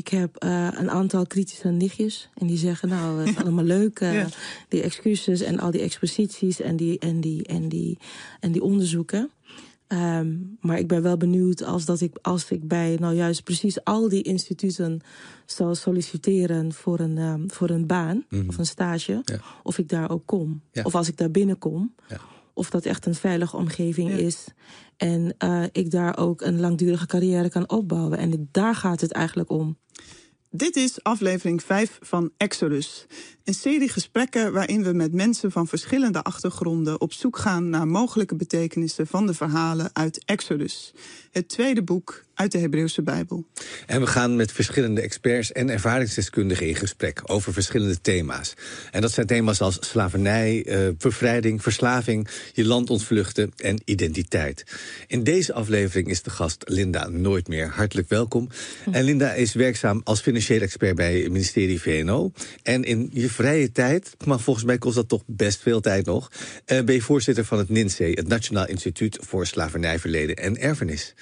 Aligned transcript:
Ik 0.00 0.08
heb 0.08 0.44
uh, 0.44 0.68
een 0.72 0.90
aantal 0.90 1.26
kritische 1.26 1.68
nichtjes. 1.68 2.28
En 2.34 2.46
die 2.46 2.56
zeggen, 2.56 2.88
nou, 2.88 3.18
het 3.18 3.28
is 3.28 3.36
allemaal 3.42 3.64
leuk. 3.64 4.00
Uh, 4.00 4.14
ja. 4.14 4.26
Die 4.68 4.82
excuses 4.82 5.40
en 5.40 5.58
al 5.58 5.70
die 5.70 5.80
exposities 5.80 6.60
en 6.60 6.76
die, 6.76 6.98
en 6.98 7.20
die, 7.20 7.42
en 7.42 7.68
die, 7.68 7.98
en 8.40 8.52
die 8.52 8.62
onderzoeken. 8.62 9.30
Um, 9.88 10.56
maar 10.60 10.78
ik 10.78 10.88
ben 10.88 11.02
wel 11.02 11.16
benieuwd 11.16 11.64
als, 11.64 11.84
dat 11.84 12.00
ik, 12.00 12.18
als 12.22 12.50
ik 12.50 12.68
bij 12.68 12.96
nou 13.00 13.14
juist 13.14 13.44
precies 13.44 13.84
al 13.84 14.08
die 14.08 14.22
instituten 14.22 15.00
zal 15.46 15.74
solliciteren 15.74 16.72
voor 16.72 17.00
een, 17.00 17.18
um, 17.18 17.50
voor 17.50 17.70
een 17.70 17.86
baan 17.86 18.16
mm 18.16 18.38
-hmm. 18.38 18.48
of 18.48 18.58
een 18.58 18.66
stage. 18.66 19.20
Ja. 19.24 19.40
Of 19.62 19.78
ik 19.78 19.88
daar 19.88 20.10
ook 20.10 20.26
kom. 20.26 20.60
Ja. 20.72 20.82
Of 20.82 20.94
als 20.94 21.08
ik 21.08 21.16
daar 21.16 21.30
binnenkom. 21.30 21.94
Ja. 22.08 22.20
Of 22.60 22.70
dat 22.70 22.84
echt 22.84 23.06
een 23.06 23.14
veilige 23.14 23.56
omgeving 23.56 24.10
is. 24.10 24.44
En 24.96 25.34
uh, 25.44 25.64
ik 25.72 25.90
daar 25.90 26.18
ook 26.18 26.40
een 26.40 26.60
langdurige 26.60 27.06
carrière 27.06 27.48
kan 27.48 27.70
opbouwen. 27.70 28.18
En 28.18 28.48
daar 28.50 28.74
gaat 28.74 29.00
het 29.00 29.12
eigenlijk 29.12 29.50
om. 29.50 29.78
Dit 30.50 30.76
is 30.76 31.02
aflevering 31.02 31.62
5 31.62 31.98
van 32.00 32.30
Exodus. 32.36 33.06
Een 33.50 33.56
serie 33.56 33.88
gesprekken 33.88 34.52
waarin 34.52 34.82
we 34.82 34.92
met 34.92 35.12
mensen 35.12 35.50
van 35.50 35.66
verschillende 35.66 36.22
achtergronden 36.22 37.00
op 37.00 37.12
zoek 37.12 37.38
gaan 37.38 37.68
naar 37.68 37.86
mogelijke 37.86 38.34
betekenissen 38.34 39.06
van 39.06 39.26
de 39.26 39.34
verhalen 39.34 39.90
uit 39.92 40.24
Exodus. 40.24 40.92
Het 41.30 41.48
tweede 41.48 41.82
boek 41.82 42.24
uit 42.34 42.52
de 42.52 42.58
Hebreeuwse 42.58 43.02
Bijbel. 43.02 43.44
En 43.86 44.00
we 44.00 44.06
gaan 44.06 44.36
met 44.36 44.52
verschillende 44.52 45.00
experts 45.00 45.52
en 45.52 45.70
ervaringsdeskundigen 45.70 46.68
in 46.68 46.74
gesprek 46.74 47.22
over 47.24 47.52
verschillende 47.52 48.00
thema's. 48.00 48.54
En 48.90 49.00
dat 49.00 49.12
zijn 49.12 49.26
thema's 49.26 49.60
als 49.60 49.78
slavernij, 49.80 50.66
uh, 50.66 50.88
bevrijding, 50.98 51.62
verslaving, 51.62 52.28
je 52.52 52.64
land 52.64 52.90
ontvluchten 52.90 53.52
en 53.56 53.80
identiteit. 53.84 54.64
In 55.06 55.24
deze 55.24 55.52
aflevering 55.52 56.08
is 56.08 56.22
de 56.22 56.30
gast 56.30 56.62
Linda 56.66 57.08
Nooit 57.08 57.48
meer. 57.48 57.68
Hartelijk 57.68 58.08
welkom. 58.08 58.48
En 58.90 59.04
Linda 59.04 59.32
is 59.32 59.52
werkzaam 59.54 60.00
als 60.04 60.20
financieel 60.20 60.60
expert 60.60 60.96
bij 60.96 61.18
het 61.18 61.32
ministerie 61.32 61.80
VNO. 61.80 62.32
En 62.62 62.84
in 62.84 63.10
je 63.12 63.30
vrije 63.40 63.72
tijd, 63.72 64.16
maar 64.26 64.40
volgens 64.40 64.64
mij 64.64 64.78
kost 64.78 64.94
dat 64.94 65.08
toch 65.08 65.22
best 65.26 65.60
veel 65.60 65.80
tijd 65.80 66.06
nog, 66.06 66.30
uh, 66.32 66.82
ben 66.82 66.94
je 66.94 67.00
voorzitter 67.02 67.44
van 67.44 67.58
het 67.58 67.68
NINSE, 67.68 68.04
het 68.04 68.28
Nationaal 68.28 68.66
Instituut 68.66 69.18
voor 69.20 69.46
Slavernijverleden 69.46 70.36
en 70.36 70.56
Erfenis. 70.56 71.14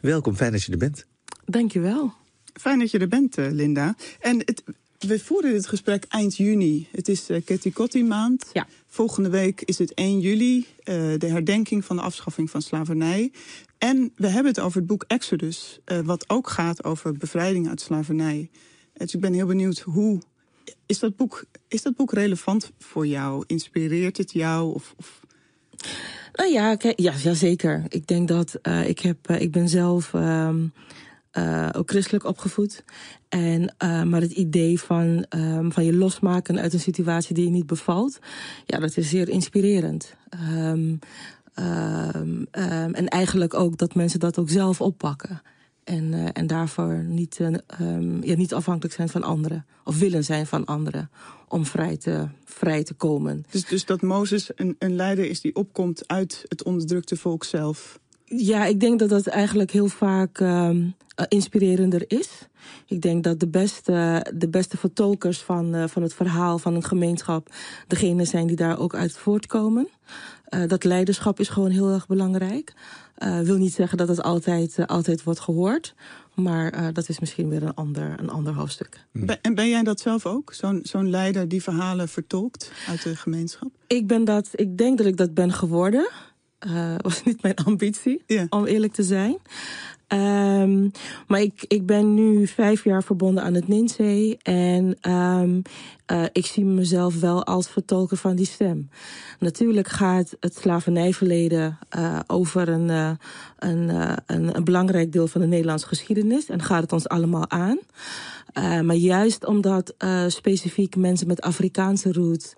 Welkom, 0.00 0.36
fijn 0.36 0.52
dat 0.52 0.62
je 0.62 0.72
er 0.72 0.78
bent. 0.78 1.06
Dank 1.44 1.72
je 1.72 1.80
wel. 1.80 2.12
Fijn 2.60 2.78
dat 2.78 2.90
je 2.90 2.98
er 2.98 3.08
bent, 3.08 3.38
uh, 3.38 3.50
Linda. 3.50 3.96
En 4.20 4.38
het, 4.38 4.62
we 4.98 5.18
voeren 5.18 5.52
dit 5.52 5.66
gesprek 5.66 6.04
eind 6.08 6.36
juni. 6.36 6.88
Het 6.90 7.08
is 7.08 7.30
uh, 7.30 7.40
Ketikotti 7.44 8.04
maand. 8.04 8.50
Ja. 8.52 8.66
Volgende 8.86 9.28
week 9.28 9.60
is 9.60 9.78
het 9.78 9.94
1 9.94 10.20
juli, 10.20 10.56
uh, 10.58 10.64
de 11.18 11.26
herdenking 11.26 11.84
van 11.84 11.96
de 11.96 12.02
afschaffing 12.02 12.50
van 12.50 12.62
slavernij. 12.62 13.32
En 13.78 14.12
we 14.16 14.28
hebben 14.28 14.52
het 14.52 14.60
over 14.60 14.78
het 14.78 14.86
boek 14.86 15.04
Exodus, 15.06 15.78
uh, 15.86 15.98
wat 16.00 16.28
ook 16.28 16.48
gaat 16.48 16.84
over 16.84 17.12
bevrijding 17.12 17.68
uit 17.68 17.80
slavernij. 17.80 18.50
Dus 18.92 19.14
ik 19.14 19.20
ben 19.20 19.32
heel 19.32 19.46
benieuwd 19.46 19.78
hoe. 19.78 20.20
Is 20.86 20.98
dat 20.98 21.16
boek, 21.16 21.44
is 21.68 21.82
dat 21.82 21.96
boek 21.96 22.12
relevant 22.12 22.72
voor 22.78 23.06
jou? 23.06 23.44
Inspireert 23.46 24.16
het 24.16 24.32
jou? 24.32 24.74
Of, 24.74 24.94
of... 24.96 25.20
Nou 26.32 26.50
ja, 26.50 26.76
ja, 26.96 27.12
ja, 27.22 27.34
zeker. 27.34 27.84
Ik 27.88 28.06
denk 28.06 28.28
dat 28.28 28.58
uh, 28.62 28.88
ik 28.88 28.98
heb, 28.98 29.30
uh, 29.30 29.40
ik 29.40 29.52
ben 29.52 29.68
zelf 29.68 30.12
um, 30.12 30.72
uh, 31.38 31.68
ook 31.72 31.90
christelijk 31.90 32.24
opgevoed. 32.24 32.84
En, 33.28 33.74
maar 33.78 34.20
het 34.20 34.32
idee 34.32 34.80
van, 34.80 35.26
um, 35.28 35.72
van 35.72 35.84
je 35.84 35.94
losmaken 35.94 36.60
uit 36.60 36.72
een 36.72 36.80
situatie 36.80 37.34
die 37.34 37.44
je 37.44 37.50
niet 37.50 37.66
bevalt, 37.66 38.18
ja, 38.66 38.78
dat 38.78 38.96
is 38.96 39.08
zeer 39.08 39.28
inspirerend. 39.28 40.14
Um, 40.54 40.98
en 42.92 43.08
eigenlijk 43.08 43.54
ook 43.54 43.76
dat 43.76 43.94
mensen 43.94 44.20
dat 44.20 44.38
ook 44.38 44.50
zelf 44.50 44.80
oppakken. 44.80 45.42
En, 45.84 46.12
uh, 46.12 46.28
en 46.32 46.46
daarvoor 46.46 47.04
niet, 47.04 47.38
uh, 47.38 47.48
um, 47.80 48.24
ja, 48.24 48.36
niet 48.36 48.54
afhankelijk 48.54 48.94
zijn 48.94 49.08
van 49.08 49.22
anderen. 49.22 49.66
Of 49.84 49.98
willen 49.98 50.24
zijn 50.24 50.46
van 50.46 50.64
anderen. 50.64 51.10
Om 51.48 51.66
vrij 51.66 51.96
te, 51.96 52.28
vrij 52.44 52.84
te 52.84 52.94
komen. 52.94 53.44
Dus, 53.50 53.64
dus 53.64 53.84
dat 53.84 54.02
Mozes 54.02 54.50
een, 54.54 54.76
een 54.78 54.96
leider 54.96 55.24
is 55.24 55.40
die 55.40 55.54
opkomt 55.54 56.08
uit 56.08 56.44
het 56.48 56.62
onderdrukte 56.62 57.16
volk 57.16 57.44
zelf? 57.44 58.00
Ja, 58.24 58.64
ik 58.64 58.80
denk 58.80 58.98
dat 58.98 59.08
dat 59.08 59.26
eigenlijk 59.26 59.70
heel 59.70 59.88
vaak 59.88 60.40
um, 60.40 60.94
uh, 61.20 61.26
inspirerender 61.28 62.04
is. 62.06 62.48
Ik 62.86 63.00
denk 63.00 63.24
dat 63.24 63.40
de 63.40 63.48
beste, 63.48 64.26
de 64.34 64.48
beste 64.48 64.76
vertolkers 64.76 65.38
van, 65.38 65.74
uh, 65.74 65.84
van 65.88 66.02
het 66.02 66.14
verhaal 66.14 66.58
van 66.58 66.74
een 66.74 66.84
gemeenschap... 66.84 67.54
degene 67.86 68.24
zijn 68.24 68.46
die 68.46 68.56
daar 68.56 68.78
ook 68.78 68.94
uit 68.94 69.12
voortkomen. 69.12 69.88
Uh, 70.54 70.68
dat 70.68 70.84
leiderschap 70.84 71.40
is 71.40 71.48
gewoon 71.48 71.70
heel 71.70 71.90
erg 71.92 72.06
belangrijk. 72.06 72.72
Uh, 73.18 73.40
wil 73.40 73.56
niet 73.56 73.72
zeggen 73.72 73.98
dat 73.98 74.08
het 74.08 74.22
altijd, 74.22 74.78
uh, 74.78 74.86
altijd 74.86 75.22
wordt 75.22 75.40
gehoord. 75.40 75.94
Maar 76.34 76.92
dat 76.92 77.08
is 77.08 77.20
misschien 77.20 77.48
weer 77.48 77.62
een 77.62 77.74
ander, 77.74 78.14
een 78.18 78.30
ander 78.30 78.54
hoofdstuk. 78.54 79.06
Ben, 79.12 79.38
en 79.42 79.54
ben 79.54 79.68
jij 79.68 79.82
dat 79.82 80.00
zelf 80.00 80.26
ook? 80.26 80.52
Zo'n 80.52 80.80
zo'n 80.82 81.10
leider 81.10 81.48
die 81.48 81.62
verhalen 81.62 82.08
vertolkt 82.08 82.72
uit 82.88 83.02
de 83.02 83.16
gemeenschap? 83.16 83.70
Ik, 83.86 84.06
ben 84.06 84.24
dat, 84.24 84.48
ik 84.52 84.78
denk 84.78 84.98
dat 84.98 85.06
ik 85.06 85.16
dat 85.16 85.34
ben 85.34 85.52
geworden. 85.52 86.10
Was 87.02 87.22
niet 87.24 87.42
mijn 87.42 87.56
ambitie, 87.56 88.22
yeah. 88.26 88.46
om 88.50 88.64
eerlijk 88.64 88.92
te 88.92 89.02
zijn. 89.02 89.38
Um, 90.12 90.90
maar 91.26 91.40
ik, 91.40 91.64
ik 91.68 91.86
ben 91.86 92.14
nu 92.14 92.46
vijf 92.46 92.84
jaar 92.84 93.02
verbonden 93.02 93.42
aan 93.42 93.54
het 93.54 93.68
NINSE. 93.68 94.38
En 94.42 95.10
um, 95.12 95.62
ik 96.32 96.46
zie 96.46 96.64
mezelf 96.64 97.20
wel 97.20 97.44
als 97.44 97.68
vertolker 97.68 98.16
van 98.16 98.36
die 98.36 98.46
stem. 98.46 98.88
Natuurlijk 99.38 99.88
gaat 99.88 100.36
het 100.40 100.56
slavernijverleden 100.56 101.78
uh, 101.96 102.18
over 102.26 102.68
een, 102.68 102.88
uh, 102.88 103.10
een, 103.58 103.88
een, 104.26 104.56
een 104.56 104.64
belangrijk 104.64 105.12
deel 105.12 105.26
van 105.26 105.40
de 105.40 105.46
Nederlandse 105.46 105.86
geschiedenis. 105.86 106.48
En 106.48 106.62
gaat 106.62 106.82
het 106.82 106.92
ons 106.92 107.08
allemaal 107.08 107.50
aan. 107.50 107.78
Maar 108.84 108.94
juist 108.94 109.46
omdat 109.46 109.94
specifiek 110.26 110.96
mensen 110.96 111.26
met 111.26 111.40
Afrikaanse 111.40 112.12
roots 112.12 112.54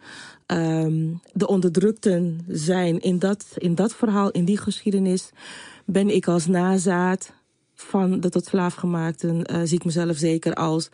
um, 0.47 1.20
de 1.32 1.47
onderdrukten 1.47 2.41
zijn 2.48 3.00
in 3.00 3.19
dat, 3.19 3.47
in 3.56 3.75
dat 3.75 3.94
verhaal, 3.94 4.31
in 4.31 4.44
die 4.44 4.59
geschiedenis, 4.59 5.31
ben 5.84 6.09
ik 6.14 6.28
als 6.28 6.47
nazaat 6.47 7.32
van 7.84 8.21
de 8.21 8.28
tot 8.28 8.47
slaafgemaakten 8.47 9.53
uh, 9.53 9.61
zie 9.65 9.78
ik 9.78 9.84
mezelf 9.84 10.17
zeker 10.17 10.55
als 10.55 10.89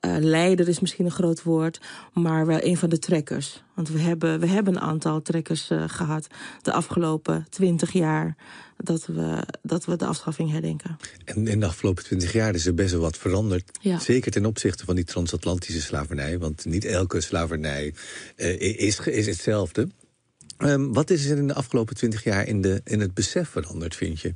uh, 0.00 0.16
leider 0.18 0.68
is 0.68 0.80
misschien 0.80 1.04
een 1.04 1.10
groot 1.10 1.42
woord, 1.42 1.80
maar 2.12 2.46
wel 2.46 2.64
een 2.64 2.76
van 2.76 2.88
de 2.88 2.98
trekkers. 2.98 3.62
Want 3.74 3.88
we 3.88 3.98
hebben, 3.98 4.40
we 4.40 4.46
hebben 4.46 4.74
een 4.74 4.80
aantal 4.80 5.22
trekkers 5.22 5.70
uh, 5.70 5.84
gehad 5.86 6.26
de 6.62 6.72
afgelopen 6.72 7.46
twintig 7.50 7.92
jaar 7.92 8.36
dat 8.76 9.06
we, 9.06 9.46
dat 9.62 9.84
we 9.84 9.96
de 9.96 10.06
afschaffing 10.06 10.50
herdenken. 10.50 10.96
En 11.24 11.46
in 11.46 11.60
de 11.60 11.66
afgelopen 11.66 12.04
twintig 12.04 12.32
jaar 12.32 12.54
is 12.54 12.66
er 12.66 12.74
best 12.74 12.92
wel 12.92 13.00
wat 13.00 13.16
veranderd. 13.16 13.78
Ja. 13.80 13.98
Zeker 13.98 14.30
ten 14.30 14.46
opzichte 14.46 14.84
van 14.84 14.94
die 14.94 15.04
transatlantische 15.04 15.82
slavernij. 15.82 16.38
Want 16.38 16.64
niet 16.64 16.84
elke 16.84 17.20
slavernij 17.20 17.94
uh, 18.36 18.60
is, 18.60 18.98
is 18.98 19.26
hetzelfde. 19.26 19.88
Um, 20.58 20.92
wat 20.92 21.10
is 21.10 21.26
er 21.26 21.36
in 21.36 21.46
de 21.46 21.54
afgelopen 21.54 21.96
twintig 21.96 22.24
jaar 22.24 22.46
in, 22.46 22.60
de, 22.60 22.80
in 22.84 23.00
het 23.00 23.14
besef 23.14 23.48
veranderd, 23.48 23.96
vind 23.96 24.20
je? 24.20 24.34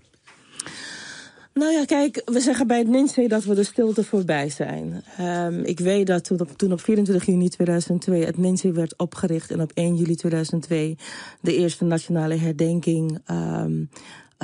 Nou 1.54 1.72
ja, 1.72 1.84
kijk, 1.84 2.22
we 2.24 2.40
zeggen 2.40 2.66
bij 2.66 2.78
het 2.78 2.88
NINSE 2.88 3.28
dat 3.28 3.44
we 3.44 3.54
de 3.54 3.64
stilte 3.64 4.04
voorbij 4.04 4.48
zijn. 4.48 5.04
Um, 5.20 5.64
ik 5.64 5.80
weet 5.80 6.06
dat 6.06 6.24
toen 6.24 6.40
op, 6.40 6.50
toen 6.56 6.72
op 6.72 6.80
24 6.80 7.26
juni 7.26 7.48
2002 7.48 8.24
het 8.24 8.36
NINSE 8.36 8.72
werd 8.72 8.98
opgericht... 8.98 9.50
en 9.50 9.60
op 9.60 9.70
1 9.74 9.96
juli 9.96 10.14
2002 10.14 10.98
de 11.40 11.56
eerste 11.56 11.84
nationale 11.84 12.36
herdenking... 12.36 13.18
Um, 13.30 13.88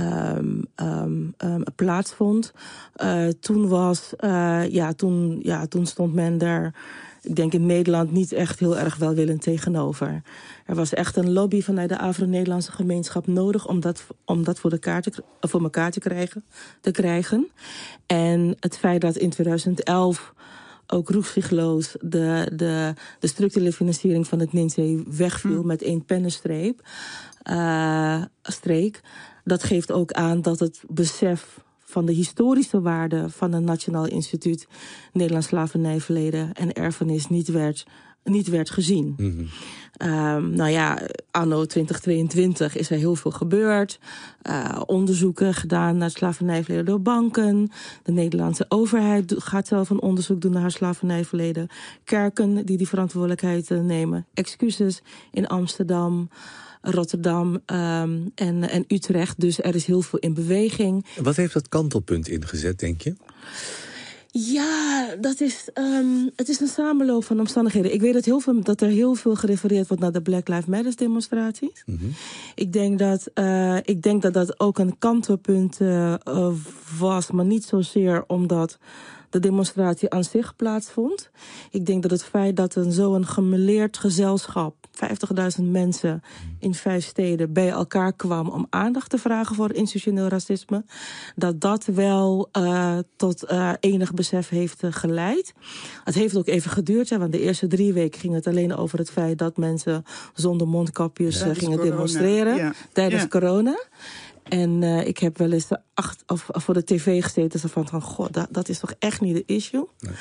um, 0.01 1.35
um, 1.41 1.65
plaatsvond. 1.77 2.53
Uh, 2.97 3.29
toen, 3.29 3.69
was, 3.69 4.13
uh, 4.21 4.69
ja, 4.69 4.93
toen, 4.93 5.41
ja, 5.43 5.67
toen 5.67 5.87
stond 5.87 6.15
men 6.15 6.39
daar, 6.39 6.75
ik 7.23 7.37
denk 7.37 7.53
in 7.53 7.67
Nederland, 7.67 8.13
niet 8.13 8.33
echt 8.33 8.59
heel 8.59 8.79
erg 8.79 8.97
welwillend 8.97 9.43
tegenover. 9.43 10.23
Er 10.67 10.75
was 10.75 10.95
echt 10.95 11.17
een 11.17 11.33
lobby 11.33 11.63
vanuit 11.63 11.89
de 11.89 11.99
Afro-Nederlandse 11.99 12.73
gemeenschap 12.73 13.27
nodig 13.27 13.69
om 13.69 13.81
dat, 13.81 14.07
om 14.25 14.45
dat 14.45 14.59
voor, 14.59 14.71
elkaar 14.71 15.03
te, 15.03 15.13
voor 15.41 15.63
elkaar 15.63 15.91
te 15.91 16.01
krijgen, 16.01 16.45
te 16.81 16.91
krijgen. 16.91 17.49
En 18.07 18.57
het 18.61 18.79
feit 18.79 19.01
dat 19.01 19.17
in 19.17 19.31
2011 19.31 20.35
ook 20.93 21.11
roekzichtloos 21.11 21.97
de, 22.01 22.53
de, 22.55 22.95
de 23.19 23.27
structurele 23.27 23.73
financiering 23.73 24.27
van 24.27 24.39
het 24.39 24.53
NINSE 24.53 25.03
wegviel 25.07 25.61
hm. 25.61 25.67
met 25.67 25.83
één 25.83 26.05
pennenstreep, 26.05 26.83
uh, 27.51 28.23
streek 28.43 29.01
dat 29.51 29.63
geeft 29.63 29.93
ook 29.93 30.13
aan 30.13 30.43
dat 30.43 30.59
het 30.59 30.83
besef 30.89 31.61
van 31.79 32.07
de 32.07 32.13
historische 32.13 32.81
waarde 32.81 33.29
van 33.29 33.53
een 33.53 33.65
Nationaal 33.65 34.07
Instituut 34.07 34.67
Nederlands 35.13 35.47
Slavernijverleden 35.47 36.53
en 36.53 36.73
Erfenis 36.73 37.29
niet 37.29 37.49
werd, 37.49 37.87
niet 38.25 38.49
werd 38.49 38.71
gezien. 38.71 39.15
Mm 39.17 39.31
-hmm. 39.31 40.09
um, 40.09 40.51
nou 40.51 40.71
ja, 40.71 40.99
anno 41.31 41.65
2022 41.65 42.77
is 42.77 42.91
er 42.91 42.99
heel 42.99 43.15
veel 43.15 43.31
gebeurd. 43.31 43.99
Uh, 44.43 44.81
onderzoeken 44.87 45.55
gedaan 45.55 45.97
naar 45.97 46.09
het 46.09 46.17
slavernijverleden 46.17 46.87
door 46.87 47.03
banken. 47.03 47.71
De 48.03 48.13
Nederlandse 48.13 48.65
overheid 48.69 49.35
gaat 49.37 49.67
zelf 49.67 49.91
een 49.91 50.03
onderzoek 50.03 50.41
doen 50.41 50.53
naar 50.53 50.61
haar 50.61 50.71
slavernijverleden. 50.71 51.69
Kerken 52.05 52.67
die 52.67 52.77
die 52.77 52.89
verantwoordelijkheid 52.89 53.71
uh, 53.71 53.81
nemen. 53.81 54.27
Excuses 54.35 55.03
in 55.31 55.47
Amsterdam. 55.47 56.29
Rotterdam 56.81 57.53
um, 57.53 58.33
en, 58.35 58.69
en 58.69 58.85
Utrecht. 58.89 59.41
Dus 59.41 59.63
er 59.63 59.75
is 59.75 59.85
heel 59.85 60.03
veel 60.03 60.19
in 60.19 60.35
beweging. 60.35 61.07
Wat 61.23 61.37
heeft 61.37 61.53
dat 61.53 61.69
kantelpunt 61.69 62.29
ingezet, 62.29 62.79
denk 62.79 63.03
je? 63.03 63.15
Ja, 64.33 65.15
dat 65.21 65.41
is, 65.41 65.69
um, 65.75 66.31
het 66.37 66.49
is 66.49 66.61
een 66.61 66.67
samenloop 66.67 67.25
van 67.25 67.41
omstandigheden. 67.41 67.93
Ik 67.93 68.01
weet 68.01 68.13
dat, 68.13 68.25
heel 68.25 68.41
veel, 68.41 68.63
dat 68.63 68.81
er 68.81 68.89
heel 68.89 69.15
veel 69.15 69.35
gerefereerd 69.35 69.89
wordt 69.89 70.03
naar 70.03 70.13
de 70.13 70.23
Black 70.23 70.49
Lives 70.49 70.65
Matter 70.65 70.97
demonstraties. 70.97 71.83
Mm 71.87 71.99
-hmm. 71.99 72.13
ik, 72.55 72.73
denk 72.73 72.99
dat, 72.99 73.31
uh, 73.35 73.77
ik 73.77 74.03
denk 74.03 74.23
dat 74.23 74.33
dat 74.33 74.61
ook 74.61 74.79
een 74.79 74.99
kantelpunt 74.99 75.81
uh, 75.81 76.15
was, 76.99 77.31
maar 77.31 77.45
niet 77.45 77.65
zozeer 77.65 78.25
omdat 78.27 78.79
de 79.31 79.41
demonstratie 79.41 80.11
aan 80.11 80.25
zich 80.25 80.57
plaatsvond. 80.57 81.31
Ik 81.71 81.87
denk 81.87 82.03
dat 82.03 82.11
het 82.11 82.25
feit 82.25 82.57
dat 82.57 82.75
een 82.75 82.93
zo'n 82.93 83.27
gemeleerd 83.27 83.97
gezelschap, 83.97 84.80
50.000 85.59 85.65
mensen 85.65 86.23
in 86.59 86.75
vijf 86.75 87.05
steden, 87.05 87.53
bij 87.53 87.69
elkaar 87.69 88.13
kwam 88.13 88.49
om 88.49 88.67
aandacht 88.71 89.11
te 89.11 89.19
vragen 89.19 89.57
voor 89.57 89.73
institutioneel 89.73 90.29
racisme, 90.29 90.85
dat 91.37 91.61
dat 91.61 91.85
wel 91.85 92.49
uh, 92.59 92.99
tot 93.17 93.51
uh, 93.51 93.73
enig 93.81 94.15
besef 94.15 94.49
heeft 94.49 94.83
uh, 94.83 94.93
geleid. 94.93 95.53
Het 96.05 96.15
heeft 96.15 96.37
ook 96.37 96.47
even 96.47 96.71
geduurd, 96.71 97.09
ja, 97.09 97.19
want 97.19 97.33
de 97.33 97.41
eerste 97.41 97.67
drie 97.67 97.93
weken 97.93 98.21
ging 98.21 98.35
het 98.35 98.47
alleen 98.47 98.77
over 98.77 98.99
het 98.99 99.11
feit 99.11 99.39
dat 99.39 99.57
mensen 99.57 100.05
zonder 100.35 100.69
mondkapjes 100.69 101.43
gingen 101.43 101.77
corona. 101.77 101.91
demonstreren 101.91 102.57
ja. 102.57 102.73
tijdens 102.93 103.23
ja. 103.23 103.29
corona. 103.29 103.79
En 104.51 104.83
uh, 104.83 105.07
ik 105.07 105.19
heb 105.19 105.39
wel 105.39 105.53
eens 105.53 105.67
de 105.67 105.81
acht, 105.95 106.23
of, 106.27 106.49
of 106.49 106.65
voor 106.65 106.75
de 106.75 106.85
tv 106.85 107.23
gezeten. 107.23 107.61
Zo 107.61 107.69
van, 107.69 107.89
van 107.89 108.03
god, 108.03 108.33
dat, 108.33 108.47
dat 108.51 108.69
is 108.69 108.79
toch 108.79 108.95
echt 108.99 109.21
niet 109.21 109.35
de 109.35 109.55
issue. 109.55 109.87
Nee. 109.99 110.15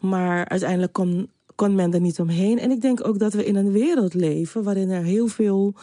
Maar 0.00 0.48
uiteindelijk 0.48 0.92
kon, 0.92 1.30
kon 1.56 1.74
men 1.74 1.94
er 1.94 2.00
niet 2.00 2.20
omheen. 2.20 2.58
En 2.58 2.70
ik 2.70 2.80
denk 2.80 3.06
ook 3.06 3.18
dat 3.18 3.32
we 3.32 3.44
in 3.44 3.56
een 3.56 3.72
wereld 3.72 4.14
leven 4.14 4.62
waarin 4.62 4.90
er 4.90 5.02
heel 5.02 5.26
veel 5.26 5.74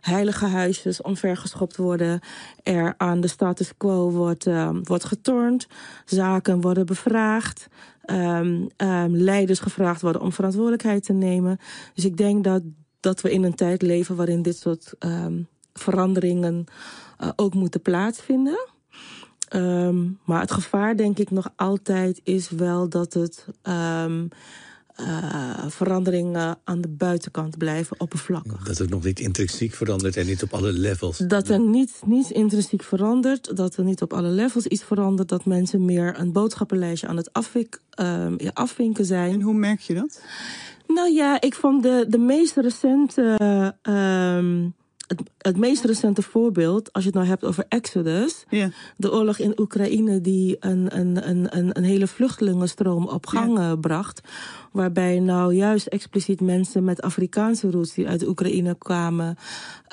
heilige 0.00 0.46
huisjes 0.46 1.02
omvergeschopt 1.02 1.76
worden. 1.76 2.20
Er 2.62 2.94
aan 2.96 3.20
de 3.20 3.28
status 3.28 3.76
quo 3.76 4.10
wordt, 4.10 4.46
uh, 4.46 4.70
wordt 4.82 5.04
getornd. 5.04 5.66
Zaken 6.04 6.60
worden 6.60 6.86
bevraagd. 6.86 7.68
Um, 8.10 8.66
um, 8.76 9.16
leiders 9.16 9.58
gevraagd 9.58 10.00
worden 10.00 10.22
om 10.22 10.32
verantwoordelijkheid 10.32 11.04
te 11.04 11.12
nemen. 11.12 11.58
Dus 11.94 12.04
ik 12.04 12.16
denk 12.16 12.44
dat, 12.44 12.62
dat 13.00 13.20
we 13.20 13.32
in 13.32 13.42
een 13.42 13.54
tijd 13.54 13.82
leven 13.82 14.16
waarin 14.16 14.42
dit 14.42 14.56
soort 14.56 14.94
veranderingen 15.72 16.64
uh, 17.20 17.28
ook 17.36 17.54
moeten 17.54 17.82
plaatsvinden. 17.82 18.68
Maar 20.24 20.40
het 20.40 20.50
gevaar, 20.50 20.96
denk 20.96 21.18
ik, 21.18 21.30
nog 21.30 21.48
altijd 21.56 22.20
is 22.24 22.50
wel 22.50 22.88
dat 22.88 23.12
het 23.12 23.46
uh, 25.00 25.66
veranderingen 25.68 26.58
aan 26.64 26.80
de 26.80 26.88
buitenkant 26.88 27.58
blijven, 27.58 28.00
oppervlakkig. 28.00 28.64
Dat 28.64 28.78
het 28.78 28.90
nog 28.90 29.04
niet 29.04 29.20
intrinsiek 29.20 29.74
verandert 29.74 30.16
en 30.16 30.26
niet 30.26 30.42
op 30.42 30.54
alle 30.54 30.72
levels. 30.72 31.18
Dat 31.18 31.48
er 31.48 31.60
niet, 31.60 32.02
niet 32.04 32.30
intrinsiek 32.30 32.82
verandert, 32.82 33.56
dat 33.56 33.76
er 33.76 33.84
niet 33.84 34.02
op 34.02 34.12
alle 34.12 34.28
levels 34.28 34.66
iets 34.66 34.82
verandert, 34.82 35.28
dat 35.28 35.44
mensen 35.44 35.84
meer 35.84 36.18
een 36.18 36.32
boodschappenlijstje 36.32 37.06
aan 37.06 37.16
het 37.16 37.32
afwik, 37.32 37.80
ja, 38.36 38.50
afwinken 38.52 39.04
zijn. 39.04 39.32
En 39.32 39.40
hoe 39.40 39.54
merk 39.54 39.80
je 39.80 39.94
dat? 39.94 40.20
Nou 40.86 41.10
ja, 41.10 41.40
ik 41.40 41.54
vond 41.54 41.82
de, 41.82 42.06
de 42.08 42.18
meest 42.18 42.56
recente. 42.56 43.38
Uh, 43.88 44.64
het, 45.06 45.22
het 45.38 45.56
meest 45.56 45.84
recente 45.84 46.22
voorbeeld, 46.22 46.92
als 46.92 47.04
je 47.04 47.08
het 47.08 47.18
nou 47.18 47.28
hebt 47.28 47.44
over 47.44 47.64
Exodus, 47.68 48.44
yeah. 48.48 48.70
de 48.96 49.12
oorlog 49.12 49.38
in 49.38 49.60
Oekraïne 49.60 50.20
die 50.20 50.56
een, 50.60 50.98
een, 50.98 51.28
een, 51.28 51.76
een 51.76 51.84
hele 51.84 52.06
vluchtelingenstroom 52.06 53.08
op 53.08 53.26
gang 53.26 53.58
yeah. 53.58 53.80
bracht, 53.80 54.20
waarbij 54.72 55.20
nou 55.20 55.54
juist 55.54 55.86
expliciet 55.86 56.40
mensen 56.40 56.84
met 56.84 57.02
Afrikaanse 57.02 57.70
roots 57.70 57.94
die 57.94 58.08
uit 58.08 58.26
Oekraïne 58.26 58.76
kwamen, 58.78 59.36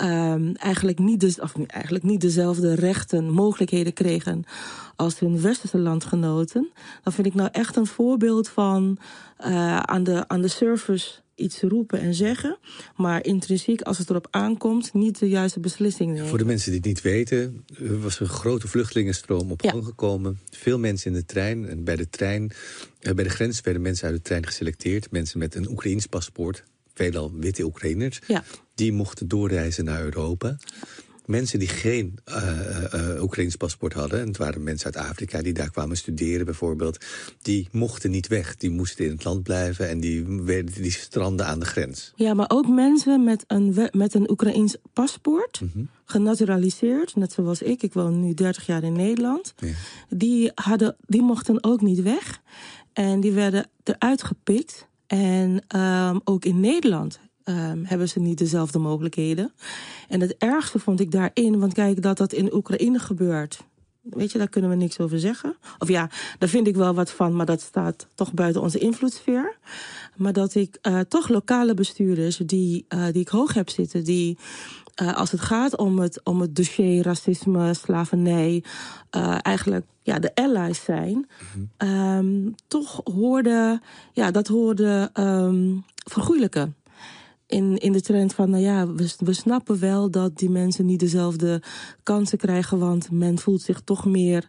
um, 0.01 0.55
eigenlijk, 0.55 0.99
niet 0.99 1.19
de, 1.19 1.41
of 1.41 1.53
eigenlijk 1.67 2.03
niet 2.03 2.21
dezelfde 2.21 2.75
rechten, 2.75 3.29
mogelijkheden 3.29 3.93
kregen 3.93 4.43
als 4.95 5.19
hun 5.19 5.41
westerse 5.41 5.77
landgenoten. 5.79 6.71
Dan 7.03 7.13
vind 7.13 7.27
ik 7.27 7.33
nou 7.33 7.49
echt 7.51 7.75
een 7.75 7.87
voorbeeld 7.87 8.49
van 8.49 8.97
uh, 9.45 9.79
aan, 9.79 10.03
de, 10.03 10.27
aan 10.27 10.41
de 10.41 10.47
surface 10.47 11.22
iets 11.35 11.61
roepen 11.61 11.99
en 11.99 12.13
zeggen, 12.13 12.57
maar 12.95 13.25
intrinsiek, 13.25 13.81
als 13.81 13.97
het 13.97 14.09
erop 14.09 14.27
aankomt, 14.31 14.93
niet 14.93 15.19
de 15.19 15.29
juiste 15.29 15.59
beslissing 15.59 16.11
nemen. 16.11 16.27
Voor 16.27 16.37
de 16.37 16.45
mensen 16.45 16.71
die 16.71 16.79
het 16.79 16.87
niet 16.87 17.01
weten, 17.01 17.65
er 17.79 18.01
was 18.01 18.19
een 18.19 18.27
grote 18.27 18.67
vluchtelingenstroom 18.67 19.51
op 19.51 19.61
gang 19.61 19.81
ja. 19.81 19.87
gekomen. 19.87 20.39
Veel 20.51 20.79
mensen 20.79 21.11
in 21.11 21.17
de 21.17 21.25
trein. 21.25 21.67
En 21.67 21.83
bij 21.83 21.95
de 21.95 22.09
trein, 22.09 22.51
bij 22.99 23.23
de 23.23 23.29
grens 23.29 23.61
werden 23.61 23.81
mensen 23.81 24.07
uit 24.07 24.15
de 24.15 24.21
trein 24.21 24.45
geselecteerd. 24.45 25.11
Mensen 25.11 25.39
met 25.39 25.55
een 25.55 25.69
Oekraïns 25.69 26.05
paspoort, 26.05 26.63
veelal 26.93 27.31
witte 27.33 27.63
Oekraïners. 27.63 28.19
Ja. 28.27 28.43
Die 28.75 28.91
mochten 28.91 29.27
doorreizen 29.27 29.85
naar 29.85 30.03
Europa 30.03 30.57
mensen 31.25 31.59
die 31.59 31.67
geen 31.67 32.19
uh, 32.27 33.21
Oekraïns 33.21 33.55
paspoort 33.55 33.93
hadden... 33.93 34.19
en 34.19 34.27
het 34.27 34.37
waren 34.37 34.63
mensen 34.63 34.93
uit 34.93 35.09
Afrika 35.09 35.41
die 35.41 35.53
daar 35.53 35.71
kwamen 35.71 35.97
studeren 35.97 36.45
bijvoorbeeld... 36.45 37.05
die 37.41 37.67
mochten 37.71 38.11
niet 38.11 38.27
weg, 38.27 38.55
die 38.55 38.69
moesten 38.69 39.05
in 39.05 39.11
het 39.11 39.23
land 39.23 39.43
blijven... 39.43 39.89
en 39.89 39.99
die, 39.99 40.25
werden, 40.25 40.81
die 40.81 40.91
stranden 40.91 41.45
aan 41.45 41.59
de 41.59 41.65
grens. 41.65 42.13
Ja, 42.15 42.33
maar 42.33 42.49
ook 42.49 42.67
mensen 42.67 43.23
met 43.23 43.43
een, 43.47 43.89
met 43.91 44.13
een 44.13 44.31
Oekraïns 44.31 44.77
paspoort... 44.93 45.61
Mm 45.61 45.69
-hmm. 45.73 45.89
genaturaliseerd, 46.05 47.15
net 47.15 47.31
zoals 47.31 47.61
ik, 47.61 47.83
ik 47.83 47.93
woon 47.93 48.19
nu 48.19 48.33
30 48.33 48.65
jaar 48.65 48.83
in 48.83 48.93
Nederland... 48.93 49.53
Ja. 49.57 49.73
Die, 50.09 50.51
hadden, 50.55 50.95
die 51.05 51.21
mochten 51.21 51.63
ook 51.63 51.81
niet 51.81 52.01
weg 52.01 52.41
en 52.93 53.19
die 53.19 53.31
werden 53.31 53.69
eruit 53.83 54.23
gepikt... 54.23 54.91
En 55.07 55.63
um, 55.79 56.21
ook 56.23 56.45
in 56.45 56.59
Nederland 56.59 57.19
um, 57.45 57.85
hebben 57.85 58.09
ze 58.09 58.19
niet 58.19 58.37
dezelfde 58.37 58.79
mogelijkheden. 58.79 59.51
En 60.09 60.21
het 60.21 60.35
ergste 60.37 60.79
vond 60.79 60.99
ik 60.99 61.11
daarin, 61.11 61.59
want 61.59 61.73
kijk, 61.73 62.01
dat 62.01 62.17
dat 62.17 62.33
in 62.33 62.53
Oekraïne 62.53 62.99
gebeurt. 62.99 63.59
Weet 64.01 64.31
je, 64.31 64.37
daar 64.37 64.49
kunnen 64.49 64.69
we 64.69 64.75
niks 64.75 64.99
over 64.99 65.19
zeggen. 65.19 65.55
Of 65.79 65.87
ja, 65.87 66.09
daar 66.39 66.49
vind 66.49 66.67
ik 66.67 66.75
wel 66.75 66.93
wat 66.93 67.11
van, 67.11 67.35
maar 67.35 67.45
dat 67.45 67.61
staat 67.61 68.07
toch 68.15 68.33
buiten 68.33 68.61
onze 68.61 68.79
invloedssfeer. 68.79 69.57
Maar 70.15 70.33
dat 70.33 70.55
ik 70.55 70.77
uh, 70.81 70.99
toch 70.99 71.29
lokale 71.29 71.73
bestuurders 71.73 72.37
die, 72.37 72.85
uh, 72.89 73.05
die 73.05 73.21
ik 73.21 73.27
hoog 73.27 73.53
heb 73.53 73.69
zitten, 73.69 74.03
die 74.03 74.37
uh, 75.01 75.17
als 75.17 75.31
het 75.31 75.41
gaat 75.41 75.77
om 75.77 75.99
het, 75.99 76.23
om 76.23 76.41
het 76.41 76.55
dossier 76.55 77.03
racisme, 77.03 77.73
slavernij, 77.73 78.63
eigenlijk 79.41 79.85
ja, 80.01 80.19
de 80.19 80.35
allies 80.35 80.83
zijn, 80.83 81.13
mm 81.15 81.69
-hmm. 81.77 81.89
um, 81.89 82.55
toch 82.67 83.01
hoorde, 83.03 83.81
ja, 84.13 84.31
dat 84.31 84.47
hoorde 84.47 85.09
um, 85.13 85.83
vergoeilijken 86.03 86.75
in, 87.53 87.77
in 87.77 87.91
de 87.91 88.01
trend 88.01 88.33
van, 88.33 88.49
nou 88.49 88.63
ja, 88.63 88.87
we, 88.87 89.15
we 89.17 89.33
snappen 89.33 89.79
wel 89.79 90.11
dat 90.11 90.37
die 90.37 90.49
mensen 90.49 90.85
niet 90.85 90.99
dezelfde 90.99 91.61
kansen 92.03 92.37
krijgen, 92.37 92.79
want 92.79 93.11
men 93.11 93.39
voelt 93.39 93.61
zich 93.61 93.81
toch 93.81 94.05
meer, 94.05 94.47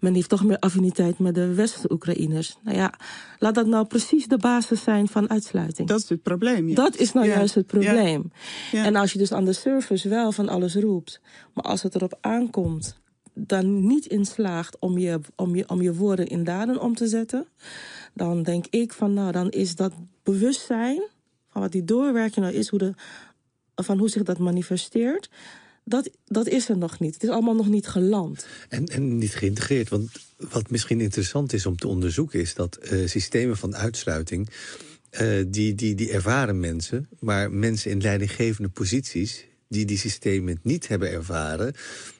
men 0.00 0.14
heeft 0.14 0.28
toch 0.28 0.44
meer 0.44 0.58
affiniteit 0.58 1.18
met 1.18 1.34
de 1.34 1.54
westerse 1.54 1.92
Oekraïners. 1.92 2.56
Nou 2.62 2.76
ja, 2.76 2.94
laat 3.38 3.54
dat 3.54 3.66
nou 3.66 3.86
precies 3.86 4.26
de 4.26 4.38
basis 4.38 4.82
zijn 4.82 5.08
van 5.08 5.30
uitsluiting. 5.30 5.88
Dat 5.88 6.00
is 6.00 6.08
het 6.08 6.22
probleem. 6.22 6.68
Ja. 6.68 6.74
Dat 6.74 6.96
is 6.96 7.12
nou 7.12 7.26
ja. 7.26 7.34
juist 7.34 7.54
het 7.54 7.66
probleem. 7.66 8.32
Ja. 8.72 8.84
En 8.84 8.96
als 8.96 9.12
je 9.12 9.18
dus 9.18 9.32
aan 9.32 9.44
de 9.44 9.52
surface 9.52 10.08
wel 10.08 10.32
van 10.32 10.48
alles 10.48 10.74
roept, 10.74 11.20
maar 11.54 11.64
als 11.64 11.82
het 11.82 11.94
erop 11.94 12.18
aankomt, 12.20 13.00
dan 13.34 13.86
niet 13.86 14.06
inslaagt 14.06 14.76
om 14.78 14.98
je, 14.98 15.20
om, 15.36 15.56
je, 15.56 15.68
om 15.68 15.82
je 15.82 15.94
woorden 15.94 16.26
in 16.26 16.44
daden 16.44 16.80
om 16.80 16.94
te 16.94 17.06
zetten, 17.06 17.46
dan 18.14 18.42
denk 18.42 18.66
ik 18.70 18.92
van, 18.92 19.14
nou, 19.14 19.32
dan 19.32 19.50
is 19.50 19.76
dat 19.76 19.92
bewustzijn 20.22 21.02
van 21.56 21.64
wat 21.64 21.74
die 21.74 21.84
doorwerking 21.84 22.44
nou 22.44 22.58
is, 22.58 22.68
hoe 22.68 22.78
de, 22.78 22.94
van 23.74 23.98
hoe 23.98 24.08
zich 24.08 24.22
dat 24.22 24.38
manifesteert, 24.38 25.28
dat, 25.84 26.10
dat 26.24 26.48
is 26.48 26.68
er 26.68 26.78
nog 26.78 27.00
niet. 27.00 27.14
Het 27.14 27.22
is 27.22 27.28
allemaal 27.28 27.54
nog 27.54 27.68
niet 27.68 27.86
geland. 27.86 28.46
En, 28.68 28.86
en 28.86 29.18
niet 29.18 29.34
geïntegreerd. 29.34 29.88
Want 29.88 30.10
wat 30.36 30.70
misschien 30.70 31.00
interessant 31.00 31.52
is 31.52 31.66
om 31.66 31.76
te 31.76 31.88
onderzoeken, 31.88 32.40
is 32.40 32.54
dat 32.54 32.78
uh, 32.82 33.08
systemen 33.08 33.56
van 33.56 33.76
uitsluiting. 33.76 34.48
Uh, 35.20 35.44
die, 35.48 35.74
die, 35.74 35.94
die 35.94 36.10
ervaren 36.10 36.60
mensen, 36.60 37.08
maar 37.20 37.50
mensen 37.50 37.90
in 37.90 38.00
leidinggevende 38.00 38.68
posities 38.68 39.46
die 39.68 39.84
die 39.84 39.98
systemen 39.98 40.58
niet 40.62 40.88
hebben 40.88 41.10
ervaren, 41.10 41.74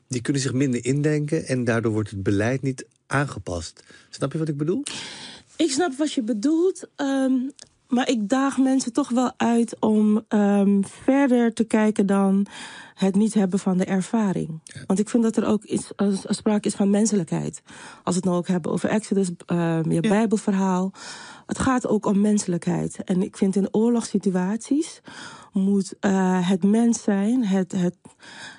die 0.09 0.21
kunnen 0.21 0.43
zich 0.43 0.53
minder 0.53 0.85
indenken 0.85 1.47
en 1.47 1.65
daardoor 1.65 1.93
wordt 1.93 2.11
het 2.11 2.23
beleid 2.23 2.63
niet 2.63 2.87
aangepast. 3.07 3.83
Snap 4.11 4.33
je 4.33 4.39
wat 4.39 4.49
ik 4.49 4.57
bedoel? 4.57 4.83
Ik 5.57 5.71
snap 5.71 5.97
wat 5.97 6.13
je 6.13 6.23
bedoelt. 6.23 6.89
Um, 6.97 7.51
maar 7.89 8.09
ik 8.09 8.29
daag 8.29 8.59
mensen 8.59 8.93
toch 8.93 9.11
wel 9.11 9.33
uit 9.37 9.81
om 9.81 10.25
um, 10.29 10.85
verder 10.85 11.53
te 11.53 11.65
kijken 11.65 12.07
dan 12.07 12.47
het 12.95 13.15
niet 13.15 13.35
hebben 13.35 13.59
van 13.59 13.79
de 13.79 13.85
ervaring. 13.85 14.61
Want 14.87 14.99
ik 14.99 15.09
vind 15.09 15.23
dat 15.23 15.37
er 15.37 15.47
ook 15.47 15.65
iets, 15.65 15.97
als, 15.97 16.27
als 16.27 16.37
sprake 16.37 16.69
is 16.69 16.75
van 16.75 16.91
menselijkheid. 16.91 17.63
Als 18.05 18.15
we 18.15 18.21
het 18.21 18.25
nou 18.25 18.37
ook 18.37 18.49
hebben 18.49 18.73
over 18.73 18.89
Exodus, 18.89 19.31
um, 19.47 19.91
je 19.93 20.03
ja. 20.03 20.09
Bijbelverhaal. 20.09 20.93
Het 21.47 21.59
gaat 21.59 21.87
ook 21.87 22.07
om 22.07 22.21
menselijkheid. 22.21 23.05
En 23.05 23.23
ik 23.23 23.37
vind 23.37 23.57
in 23.57 23.75
oorlogssituaties 23.75 25.01
moet 25.53 25.95
uh, 26.01 26.49
het 26.49 26.65
mens 26.65 27.03
zijn, 27.03 27.45
het, 27.45 27.73
het, 27.73 27.97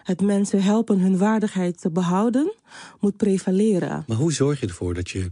het 0.03 0.21
mensen 0.21 0.63
helpen 0.63 0.99
hun 0.99 1.17
waardigheid 1.17 1.81
te 1.81 1.89
behouden, 1.89 2.53
moet 2.99 3.17
prevaleren. 3.17 4.03
Maar 4.07 4.17
hoe 4.17 4.33
zorg 4.33 4.59
je 4.59 4.67
ervoor 4.67 4.93
dat 4.93 5.09
je 5.09 5.29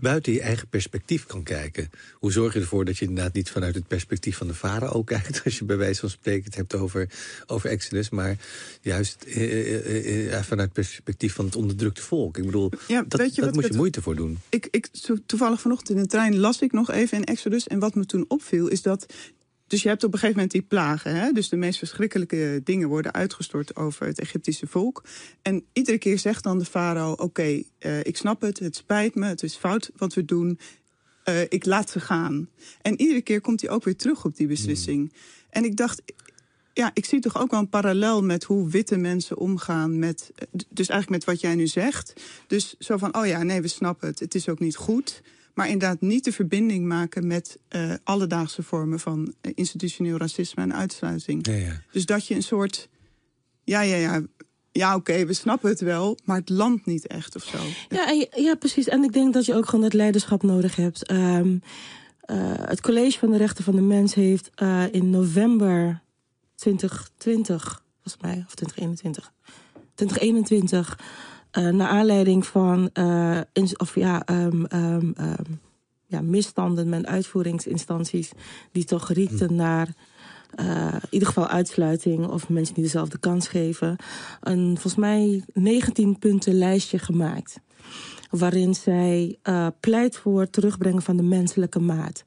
buiten 0.00 0.32
je 0.32 0.40
eigen 0.40 0.68
perspectief 0.68 1.26
kan 1.26 1.42
kijken. 1.42 1.90
Hoe 2.14 2.32
zorg 2.32 2.54
je 2.54 2.60
ervoor 2.60 2.84
dat 2.84 2.98
je 2.98 3.04
inderdaad 3.06 3.34
niet 3.34 3.50
vanuit 3.50 3.74
het 3.74 3.88
perspectief 3.88 4.36
van 4.36 4.46
de 4.46 4.54
farao 4.54 5.02
kijkt... 5.14 5.44
als 5.44 5.58
je 5.58 5.64
bij 5.64 5.76
wijze 5.76 6.00
van 6.00 6.10
spreken 6.10 6.44
het 6.44 6.54
hebt 6.54 6.74
over, 6.74 7.08
over 7.46 7.70
Exodus... 7.70 8.10
maar 8.10 8.36
juist 8.80 9.22
eh, 9.22 9.74
eh, 9.74 10.32
eh, 10.34 10.44
vanuit 10.44 10.68
het 10.68 10.72
perspectief 10.72 11.34
van 11.34 11.44
het 11.44 11.56
onderdrukte 11.56 12.02
volk. 12.02 12.38
Ik 12.38 12.44
bedoel, 12.44 12.70
Ja, 12.88 13.04
dat, 13.08 13.20
weet 13.20 13.34
je 13.34 13.40
dat 13.40 13.54
wat- 13.54 13.62
moet 13.62 13.70
je 13.72 13.76
moeite 13.76 14.02
voor 14.02 14.16
doen. 14.16 14.38
Ik, 14.48 14.68
ik, 14.70 14.88
toevallig 15.26 15.60
vanochtend 15.60 15.96
in 15.96 16.02
de 16.02 16.08
trein 16.08 16.38
las 16.38 16.60
ik 16.60 16.72
nog 16.72 16.90
even 16.90 17.18
in 17.18 17.24
Exodus. 17.24 17.66
En 17.66 17.78
wat 17.78 17.94
me 17.94 18.06
toen 18.06 18.24
opviel 18.28 18.68
is 18.68 18.82
dat. 18.82 19.06
Dus 19.68 19.82
je 19.82 19.88
hebt 19.88 20.04
op 20.04 20.12
een 20.12 20.18
gegeven 20.18 20.40
moment 20.40 20.52
die 20.52 20.62
plagen. 20.68 21.14
Hè? 21.14 21.32
Dus 21.32 21.48
de 21.48 21.56
meest 21.56 21.78
verschrikkelijke 21.78 22.60
dingen 22.64 22.88
worden 22.88 23.12
uitgestort 23.12 23.76
over 23.76 24.06
het 24.06 24.20
Egyptische 24.20 24.66
volk. 24.66 25.04
En 25.42 25.64
iedere 25.72 25.98
keer 25.98 26.18
zegt 26.18 26.42
dan 26.42 26.58
de 26.58 26.64
farao: 26.64 27.12
Oké, 27.12 27.62
eh, 27.78 27.98
ik 28.04 28.16
snap 28.16 28.40
het, 28.40 28.58
het 28.58 28.76
spijt 28.76 29.14
me, 29.14 29.26
het 29.26 29.42
is 29.42 29.56
fout 29.56 29.90
wat 29.96 30.14
we 30.14 30.24
doen. 30.24 30.58
Eh, 31.24 31.40
ik 31.40 31.64
laat 31.64 31.90
ze 31.90 32.00
gaan. 32.00 32.48
En 32.82 33.00
iedere 33.00 33.22
keer 33.22 33.40
komt 33.40 33.60
hij 33.60 33.70
ook 33.70 33.84
weer 33.84 33.96
terug 33.96 34.24
op 34.24 34.36
die 34.36 34.46
beslissing. 34.46 35.12
En 35.50 35.64
ik 35.64 35.76
dacht. 35.76 36.02
Ja, 36.72 36.90
ik 36.94 37.04
zie 37.04 37.20
toch 37.20 37.38
ook 37.40 37.50
wel 37.50 37.60
een 37.60 37.68
parallel 37.68 38.22
met 38.22 38.44
hoe 38.44 38.68
witte 38.68 38.96
mensen 38.96 39.36
omgaan 39.38 39.98
met. 39.98 40.30
eh, 40.34 40.46
Dus 40.68 40.88
eigenlijk 40.88 41.10
met 41.10 41.24
wat 41.24 41.40
jij 41.40 41.54
nu 41.54 41.66
zegt. 41.66 42.12
Dus 42.46 42.74
zo 42.78 42.96
van: 42.96 43.16
oh 43.16 43.26
ja, 43.26 43.42
nee, 43.42 43.60
we 43.60 43.68
snappen 43.68 44.08
het. 44.08 44.18
Het 44.18 44.34
is 44.34 44.48
ook 44.48 44.58
niet 44.58 44.76
goed. 44.76 45.22
Maar 45.58 45.68
inderdaad 45.68 46.00
niet 46.00 46.24
de 46.24 46.32
verbinding 46.32 46.86
maken 46.86 47.26
met 47.26 47.58
eh, 47.68 47.92
alledaagse 48.04 48.62
vormen 48.62 49.00
van 49.00 49.34
eh, 49.40 49.52
institutioneel 49.54 50.16
racisme 50.16 50.62
en 50.62 50.74
uitsluiting. 50.74 51.46
Ja, 51.46 51.54
ja. 51.54 51.82
Dus 51.92 52.06
dat 52.06 52.26
je 52.26 52.34
een 52.34 52.42
soort. 52.42 52.88
Ja, 53.64 53.80
ja, 53.80 53.96
ja. 53.96 54.22
Ja, 54.72 54.94
oké, 54.94 55.26
we 55.26 55.32
snappen 55.32 55.70
het 55.70 55.80
wel, 55.80 56.18
maar 56.24 56.36
het 56.36 56.48
landt 56.48 56.86
niet 56.86 57.06
echt 57.06 57.36
of 57.36 57.42
zo. 57.42 57.58
Ja, 57.88 58.26
ja, 58.36 58.54
precies. 58.54 58.88
En 58.88 59.04
ik 59.04 59.12
denk 59.12 59.34
dat 59.34 59.46
je 59.46 59.54
ook 59.54 59.64
gewoon 59.64 59.80
dat 59.80 59.92
leiderschap 59.92 60.42
nodig 60.42 60.76
hebt. 60.76 61.06
Ehm, 61.06 61.58
eh, 62.20 62.52
het 62.54 62.80
College 62.80 63.18
van 63.18 63.30
de 63.30 63.36
Rechten 63.36 63.64
van 63.64 63.74
de 63.74 63.82
Mens 63.82 64.14
heeft 64.14 64.50
eh, 64.54 64.84
in 64.92 65.10
november 65.10 66.02
2020, 66.54 67.82
volgens 68.02 68.22
mij, 68.22 68.44
of 68.46 68.54
2021, 68.54 69.32
2021, 69.94 70.98
eh 71.50 71.68
naar 71.68 71.88
aanleiding 71.88 72.46
van 72.46 72.90
eh, 72.92 73.40
of 73.76 73.94
ja, 73.94 74.24
ehm, 74.24 74.64
ehm, 74.64 75.10
ehm, 75.12 75.52
ja, 76.06 76.20
misstanden 76.20 76.88
met 76.88 77.06
uitvoeringsinstanties 77.06 78.30
die 78.72 78.84
toch 78.84 79.08
riekten 79.12 79.54
naar 79.54 79.94
eh, 80.54 80.92
in 80.92 81.08
ieder 81.10 81.28
geval 81.28 81.48
uitsluiting 81.48 82.26
of 82.26 82.48
mensen 82.48 82.74
die 82.74 82.84
dezelfde 82.84 83.18
kans 83.18 83.48
geven. 83.48 83.96
Een 84.40 84.66
volgens 84.66 84.94
mij 84.94 85.44
19 85.52 86.18
punten 86.18 86.54
lijstje 86.54 86.98
gemaakt. 86.98 87.60
Waarin 88.30 88.74
zij 88.74 89.38
pleit 89.80 90.16
voor 90.16 90.40
het 90.40 90.52
terugbrengen 90.52 91.02
van 91.02 91.16
de 91.16 91.22
menselijke 91.22 91.78
maat. 91.78 92.24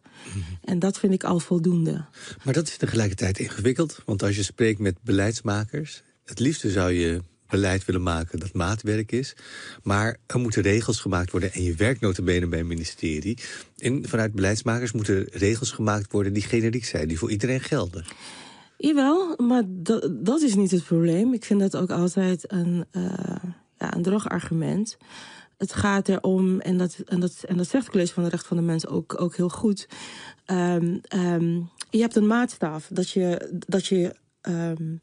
En 0.64 0.80
dat 0.80 1.00
vind 1.00 1.14
ik 1.14 1.24
al 1.24 1.40
voldoende. 1.40 2.06
Maar 2.44 2.54
dat 2.54 2.68
is 2.68 2.78
tegelijkertijd 2.78 3.40
ingewikkeld. 3.40 4.02
Want 4.06 4.24
als 4.24 4.36
je 4.36 4.44
spreekt 4.44 4.80
met 4.80 4.96
beleidsmakers... 5.04 6.04
het 6.24 6.40
liefste 6.40 6.70
zou 6.72 6.92
je 6.92 7.22
beleid 7.52 7.86
willen 7.86 8.04
maken 8.04 8.40
dat 8.40 8.54
maatwerk 8.54 9.12
is. 9.12 9.36
Maar 9.84 10.18
er 10.26 10.40
moeten 10.40 10.62
regels 10.62 11.00
gemaakt 11.00 11.32
worden. 11.32 11.54
En 11.54 11.64
je 11.64 11.76
werkt 11.76 12.02
notabene 12.02 12.48
bij 12.48 12.60
een 12.60 12.68
ministerie. 12.68 13.38
En 13.78 14.08
vanuit 14.08 14.34
beleidsmakers 14.34 14.92
moeten 14.92 15.28
regels 15.32 15.72
gemaakt 15.72 16.12
worden... 16.12 16.34
die 16.34 16.44
generiek 16.44 16.86
zijn, 16.86 17.08
die 17.08 17.18
voor 17.18 17.32
iedereen 17.32 17.62
gelden. 17.62 18.06
Jawel, 18.78 19.36
maar 19.38 19.64
dat, 19.68 20.42
is 20.42 20.56
niet 20.56 20.72
het 20.72 20.84
probleem. 20.84 21.34
Ik 21.34 21.46
vind 21.46 21.60
dat 21.60 21.78
ook 21.78 21.90
altijd 21.90 22.52
een, 22.52 22.86
eh 22.92 23.36
ja, 23.78 23.98
een. 24.50 24.88
Het 25.58 25.74
gaat 25.74 26.10
erom, 26.10 26.60
en 26.60 26.78
dat, 26.78 26.98
en 27.06 27.20
dat, 27.20 27.44
en 27.48 27.58
dat 27.58 27.68
zegt 27.68 27.84
het 27.84 27.92
College 27.92 28.14
van 28.14 28.24
de 28.24 28.30
Recht 28.30 28.48
van 28.48 28.58
de 28.58 28.64
Mens 28.64 28.88
ook, 28.88 29.22
ook 29.22 29.36
heel 29.36 29.50
goed. 29.50 29.88
Ehm, 30.46 30.98
ehm, 31.02 31.60
je 31.90 32.00
hebt 32.00 32.16
een 32.16 32.28
maatstaf 32.28 32.88
dat 32.92 33.10
je, 33.10 33.50
dat 33.68 33.86
je 33.88 34.16
ehm, 34.42 34.96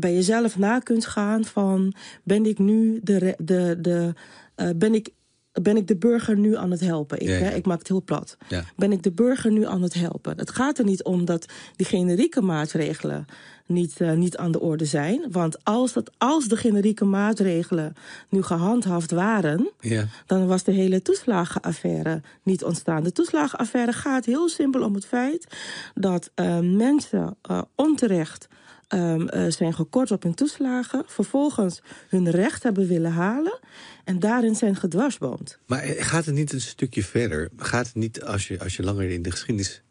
bij 0.00 0.14
jezelf 0.14 0.58
na 0.58 0.78
kunt 0.78 1.06
gaan 1.06 1.44
van... 1.44 1.94
ben 2.24 2.46
ik 2.46 2.58
nu 2.58 3.00
de, 3.02 3.34
de, 3.38 3.76
de, 3.80 4.14
eh, 4.54 4.68
ben 4.76 4.94
ik, 4.94 5.10
ben 5.52 5.76
ik 5.76 5.86
de 5.86 5.96
burger 5.96 6.36
nu 6.36 6.56
aan 6.56 6.70
het 6.70 6.80
helpen? 6.80 7.20
Ik, 7.20 7.28
Ja, 7.28 7.34
ja. 7.34 7.40
hè, 7.40 7.54
ik 7.54 7.66
maak 7.66 7.78
het 7.78 7.88
heel 7.88 8.02
plat. 8.02 8.36
Ja. 8.48 8.64
Ben 8.76 8.92
ik 8.92 9.02
de 9.02 9.12
burger 9.12 9.52
nu 9.52 9.66
aan 9.66 9.82
het 9.82 9.94
helpen? 9.94 10.38
Het 10.38 10.50
gaat 10.50 10.78
er 10.78 10.84
niet 10.84 11.02
om 11.02 11.24
dat 11.24 11.46
die 11.76 11.86
generieke 11.86 12.40
maatregelen 12.40 13.26
niet, 13.66 14.00
eh, 14.00 14.12
niet 14.12 14.36
aan 14.36 14.52
de 14.52 14.60
orde 14.60 14.84
zijn. 14.84 15.26
Want 15.30 15.64
als, 15.64 15.92
dat, 15.92 16.10
als 16.18 16.48
de 16.48 16.56
generieke 16.56 17.04
maatregelen 17.04 17.92
nu 18.28 18.42
gehandhaafd 18.42 19.10
waren... 19.10 19.70
Ja. 19.80 20.06
dan 20.26 20.46
was 20.46 20.62
de 20.62 20.72
hele 20.72 21.02
toeslagenaffaire 21.02 22.22
niet 22.42 22.64
ontstaan. 22.64 23.02
De 23.02 23.12
toeslagenaffaire 23.12 23.92
gaat 23.92 24.24
heel 24.24 24.48
simpel 24.48 24.82
om 24.82 24.94
het 24.94 25.06
feit... 25.06 25.46
dat 25.94 26.30
eh, 26.34 26.58
mensen 26.60 27.36
onterecht 27.74 28.48
ehm, 28.90 29.26
eh, 29.26 29.50
zijn 29.50 29.74
gekort 29.74 30.10
op 30.10 30.22
hun 30.22 30.34
toeslagen... 30.34 31.02
vervolgens 31.06 31.82
hun 32.08 32.30
recht 32.30 32.62
hebben 32.62 32.86
willen 32.86 33.12
halen... 33.12 33.58
en 34.04 34.18
daarin 34.18 34.54
zijn 34.54 34.76
gedwarsboomd. 34.76 35.58
Maar 35.66 35.82
gaat 35.82 36.24
het 36.24 36.34
niet 36.34 36.52
een 36.52 36.60
stukje 36.60 37.04
verder? 37.04 37.50
Gaat 37.56 37.86
het 37.86 37.94
niet, 37.94 38.22
als 38.24 38.48
je, 38.48 38.60
als 38.60 38.76
je 38.76 38.82
langer 38.82 39.10
in 39.10 39.22
de 39.22 39.30
geschiedenis 39.30 39.82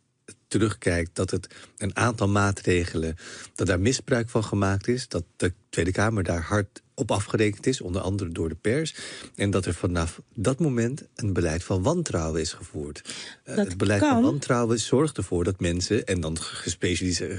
terugkijkt... 0.50 1.16
dat 1.16 1.32
het 1.32 1.48
een 1.78 1.96
aantal 1.96 2.28
maatregelen, 2.28 3.16
dat 3.56 3.68
daar 3.68 3.80
misbruik 3.80 4.30
van 4.30 4.44
gemaakt 4.44 4.88
is... 4.88 5.08
dat 5.08 5.24
de 5.36 5.54
Tweede 5.70 5.92
Kamer 5.92 6.24
daar 6.24 6.42
hard 6.42 6.82
op 6.94 7.12
afgerekend 7.12 7.66
is, 7.66 7.82
onder 7.82 8.02
andere 8.02 8.30
door 8.30 8.50
de 8.50 8.56
pers... 8.56 8.96
en 9.36 9.50
dat 9.52 9.66
er 9.66 9.74
vanaf 9.74 10.22
dat 10.34 10.60
moment 10.60 11.04
een 11.16 11.34
beleid 11.34 11.64
van 11.64 11.84
wantrouwen 11.84 12.42
is 12.42 12.54
gevoerd. 12.54 13.02
Eh, 13.44 13.56
Dat 13.56 13.66
het 13.66 13.78
beleid 13.78 14.00
van 14.00 14.22
wantrouwen 14.22 14.80
zorgt 14.80 15.18
ervoor 15.18 15.44
dat 15.44 15.60
mensen... 15.60 16.06
en 16.06 16.22
dan 16.22 16.38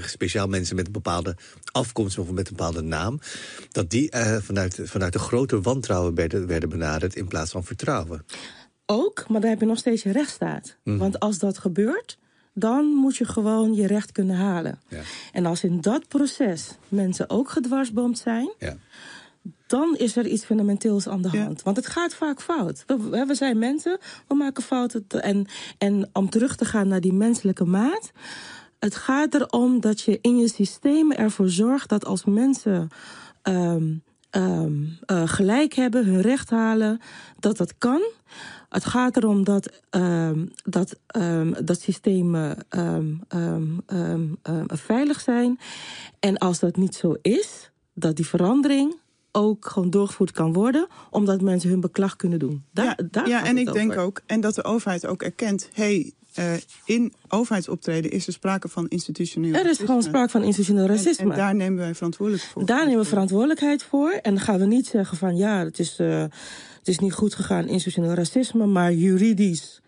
speciaal 0.05 0.47
mensen 0.47 0.75
met 0.75 0.85
een 0.85 0.91
bepaalde 0.91 1.35
afkomst... 1.71 2.17
of 2.17 2.31
met 2.31 2.49
een 2.49 2.55
bepaalde 2.55 2.81
naam... 2.81 3.19
dat 3.71 3.89
die 3.89 4.09
eh, 4.09 4.37
vanuit, 4.37 4.79
vanuit 4.83 5.13
een 5.13 5.19
groter 5.19 5.61
wantrouwen 5.61 6.15
werden, 6.15 6.47
werden 6.47 6.69
benaderd... 6.69 7.15
in 7.15 7.27
plaats 7.27 7.51
van 7.51 7.63
vertrouwen. 7.63 8.25
Ook, 8.85 9.25
maar 9.29 9.41
dan 9.41 9.49
heb 9.49 9.59
je 9.59 9.65
nog 9.65 9.77
steeds 9.77 10.03
je 10.03 10.11
rechtsstaat. 10.11 10.77
Mhm. 10.83 10.97
Want 10.97 11.19
als 11.19 11.39
dat 11.39 11.57
gebeurt, 11.57 12.17
dan 12.53 12.85
moet 12.85 13.15
je 13.17 13.25
gewoon 13.25 13.73
je 13.73 13.87
recht 13.87 14.11
kunnen 14.11 14.35
halen. 14.35 14.79
Ja. 14.87 14.99
En 15.31 15.45
als 15.45 15.63
in 15.63 15.81
dat 15.81 16.07
proces 16.07 16.77
mensen 16.87 17.29
ook 17.29 17.49
gedwarsboomd 17.49 18.17
zijn... 18.17 18.53
Ja. 18.59 18.75
dan 19.67 19.95
is 19.97 20.15
er 20.15 20.27
iets 20.27 20.45
fundamenteels 20.45 21.07
aan 21.07 21.21
de 21.21 21.29
Ja. 21.31 21.43
hand. 21.43 21.61
Want 21.61 21.77
het 21.77 21.87
gaat 21.87 22.13
vaak 22.13 22.41
fout. 22.41 22.83
We, 22.87 23.27
zijn 23.35 23.57
mensen, 23.59 23.97
we 24.27 24.35
maken 24.35 24.63
fouten. 24.63 25.07
te- 25.07 25.19
En, 25.21 25.45
en 25.77 26.09
om 26.13 26.29
terug 26.29 26.55
te 26.55 26.65
gaan 26.65 26.87
naar 26.87 27.01
die 27.01 27.13
menselijke 27.13 27.65
maat... 27.65 28.11
het 28.79 28.95
gaat 28.95 29.33
erom 29.33 29.79
dat 29.79 30.01
je 30.01 30.19
in 30.21 30.37
je 30.37 30.47
systeem 30.47 31.11
ervoor 31.11 31.49
zorgt... 31.49 31.89
dat 31.89 32.05
als 32.05 32.25
mensen 32.25 32.87
ehm, 33.41 33.93
ehm, 34.31 34.83
eh, 35.05 35.27
gelijk 35.27 35.73
hebben, 35.73 36.05
hun 36.05 36.21
recht 36.21 36.49
halen... 36.49 36.99
dat 37.39 37.57
dat 37.57 37.77
kan... 37.77 38.01
Het 38.69 38.85
gaat 38.85 39.17
erom 39.17 39.43
dat, 39.43 39.81
ehm, 39.89 40.45
dat, 40.63 40.99
ehm, 41.07 41.65
dat 41.65 41.81
systemen 41.81 42.57
veilig 44.67 45.19
zijn. 45.19 45.59
En 46.19 46.37
als 46.37 46.59
dat 46.59 46.75
niet 46.75 46.95
zo 46.95 47.15
is, 47.21 47.71
dat 47.93 48.15
die 48.15 48.27
verandering 48.27 48.95
ook 49.31 49.65
gewoon 49.65 49.89
doorgevoerd 49.89 50.31
kan 50.31 50.53
worden, 50.53 50.87
omdat 51.09 51.41
mensen 51.41 51.69
hun 51.69 51.79
beklag 51.79 52.15
kunnen 52.15 52.39
doen. 52.39 52.63
Daar, 52.71 52.85
ja, 52.85 52.95
daar 53.11 53.27
ja 53.27 53.45
en 53.45 53.57
ik 53.57 53.73
denk 53.73 53.97
ook, 53.97 54.21
en 54.25 54.41
dat 54.41 54.55
de 54.55 54.63
overheid 54.63 55.05
ook 55.05 55.21
erkent, 55.21 55.69
hey, 55.73 56.13
eh, 56.33 56.53
in 56.85 57.13
overheidsoptreden 57.27 58.11
is 58.11 58.27
er 58.27 58.33
sprake 58.33 58.67
van 58.67 58.87
institutioneel 58.87 59.53
Er 59.53 59.59
is 59.59 59.63
racisme. 59.63 59.85
gewoon 59.85 60.03
sprake 60.03 60.29
van 60.29 60.43
institutioneel 60.43 60.85
racisme. 60.85 61.31
En, 61.31 61.37
daar 61.37 61.55
nemen 61.55 61.79
wij 61.79 61.95
verantwoordelijk 61.95 62.43
voor. 62.45 62.65
Daar 62.65 62.85
nemen 62.85 63.01
we 63.01 63.07
verantwoordelijkheid 63.07 63.83
voor. 63.83 64.11
En 64.11 64.35
dan 64.35 64.43
gaan 64.43 64.59
we 64.59 64.65
niet 64.65 64.87
zeggen 64.87 65.17
van 65.17 65.37
ja, 65.37 65.63
het 65.63 65.79
is, 65.79 65.99
eh, 65.99 66.21
het 66.77 66.87
is 66.87 66.99
niet 66.99 67.13
goed 67.13 67.35
gegaan, 67.35 67.67
institutioneel 67.67 68.13
racisme, 68.13 68.65
maar 68.65 68.93
juridisch 68.93 69.81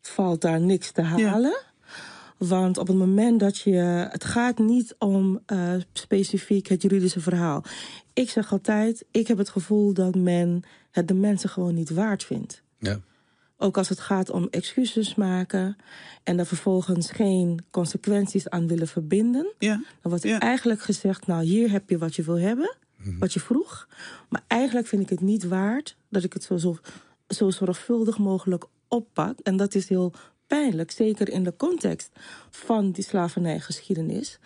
valt 0.00 0.40
daar 0.40 0.60
niks 0.60 0.92
te 0.92 1.02
halen. 1.02 1.62
Want 2.38 2.78
op 2.78 2.86
het 2.86 2.96
moment 2.96 3.40
dat 3.40 3.58
je. 3.58 4.06
Het 4.10 4.24
gaat 4.24 4.58
niet 4.58 4.94
om 4.98 5.40
eh, 5.46 5.72
specifiek 5.92 6.66
het 6.68 6.82
juridische 6.82 7.20
verhaal. 7.20 7.64
Ik 8.12 8.30
zeg 8.30 8.52
altijd: 8.52 9.04
ik 9.10 9.26
heb 9.26 9.38
het 9.38 9.48
gevoel 9.48 9.92
dat 9.92 10.14
men 10.14 10.62
het 10.90 11.08
de 11.08 11.14
mensen 11.14 11.48
gewoon 11.48 11.74
niet 11.74 11.90
waard 11.90 12.24
vindt. 12.24 12.62
Ja. 12.78 13.00
Ook 13.56 13.76
als 13.78 13.88
het 13.88 14.00
gaat 14.00 14.30
om 14.30 14.48
excuses 14.50 15.14
maken 15.14 15.76
en 16.22 16.38
er 16.38 16.46
vervolgens 16.46 17.10
geen 17.10 17.64
consequenties 17.70 18.48
aan 18.48 18.66
willen 18.66 18.88
verbinden. 18.88 19.52
Ja, 19.58 19.74
Dan 19.74 20.10
wordt 20.10 20.22
Ja. 20.24 20.40
eigenlijk 20.40 20.82
gezegd, 20.82 21.26
nou 21.26 21.44
hier 21.44 21.70
heb 21.70 21.90
je 21.90 21.98
wat 21.98 22.14
je 22.16 22.22
wil 22.22 22.38
hebben, 22.38 22.76
wat 23.18 23.32
je 23.32 23.40
vroeg. 23.40 23.88
Maar 24.28 24.42
eigenlijk 24.46 24.86
vind 24.86 25.02
ik 25.02 25.08
het 25.08 25.20
niet 25.20 25.44
waard 25.48 25.96
dat 26.08 26.24
ik 26.24 26.32
het 26.32 26.42
zo, 26.42 26.56
zo, 26.56 26.76
zo 27.28 27.50
zorgvuldig 27.50 28.18
mogelijk 28.18 28.64
oppak. 28.88 29.38
En 29.38 29.56
dat 29.56 29.74
is 29.74 29.88
heel 29.88 30.12
pijnlijk, 30.46 30.90
zeker 30.90 31.28
in 31.28 31.42
de 31.44 31.56
context 31.56 32.10
van 32.50 32.90
die 32.90 33.04
slavernijgeschiedenis. 33.04 34.38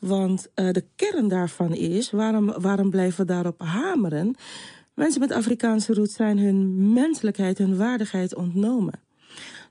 Want 0.00 0.48
eh, 0.54 0.70
de 0.70 0.84
kern 0.96 1.28
daarvan 1.28 1.74
is, 1.74 2.10
waarom, 2.10 2.60
waarom 2.60 2.90
blijven 2.90 3.26
we 3.26 3.32
daarop 3.32 3.60
hameren? 3.60 4.34
Mensen 4.94 5.20
met 5.20 5.32
Afrikaanse 5.32 5.94
roots 5.94 6.14
zijn 6.14 6.38
hun 6.38 6.92
menselijkheid, 6.92 7.58
hun 7.58 7.76
waardigheid 7.76 8.34
ontnomen. 8.34 9.00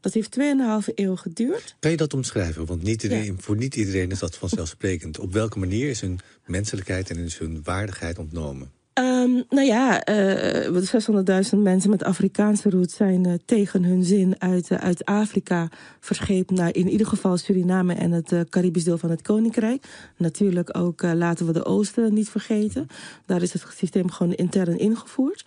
Dat 0.01 0.13
heeft 0.13 0.37
2,5 0.39 0.93
eeuw 0.95 1.15
geduurd. 1.15 1.75
Kan 1.79 1.91
je 1.91 1.97
dat 1.97 2.13
omschrijven? 2.13 2.65
Want 2.65 2.83
niet 2.83 3.03
iedereen, 3.03 3.41
voor 3.41 3.55
niet 3.55 3.75
iedereen 3.75 4.11
is 4.11 4.19
dat 4.19 4.37
vanzelfsprekend. 4.37 5.19
Op 5.19 5.33
welke 5.33 5.59
manier 5.59 5.89
is 5.89 6.01
hun 6.01 6.19
menselijkheid 6.45 7.09
en 7.09 7.17
is 7.17 7.37
hun 7.37 7.61
waardigheid 7.63 8.17
ontnomen? 8.17 8.71
Um, 8.99 9.43
nou 9.49 9.67
ja, 9.67 10.09
uh, 10.09 11.51
600.000 11.53 11.57
mensen 11.57 11.89
met 11.89 12.03
Afrikaanse 12.03 12.69
roots 12.69 12.95
zijn 12.95 13.27
uh, 13.27 13.33
tegen 13.45 13.83
hun 13.83 14.03
zin 14.03 14.35
uit, 14.37 14.69
uh, 14.69 14.77
uit 14.77 15.05
Afrika 15.05 15.69
verscheept 15.99 16.51
naar 16.51 16.75
in 16.75 16.89
ieder 16.89 17.07
geval 17.07 17.37
Suriname 17.37 17.93
en 17.93 18.11
het 18.11 18.33
Caribisch 18.49 18.83
deel 18.83 18.97
van 18.97 19.09
het 19.09 19.21
Koninkrijk. 19.21 19.85
Natuurlijk 20.17 20.77
ook 20.77 21.01
laten 21.01 21.45
we 21.45 21.53
de 21.53 21.65
Oosten 21.65 22.13
niet 22.13 22.29
vergeten. 22.29 22.87
Daar 23.25 23.41
is 23.41 23.53
het 23.53 23.65
systeem 23.77 24.11
gewoon 24.11 24.33
intern 24.33 24.79
ingevoerd. 24.79 25.45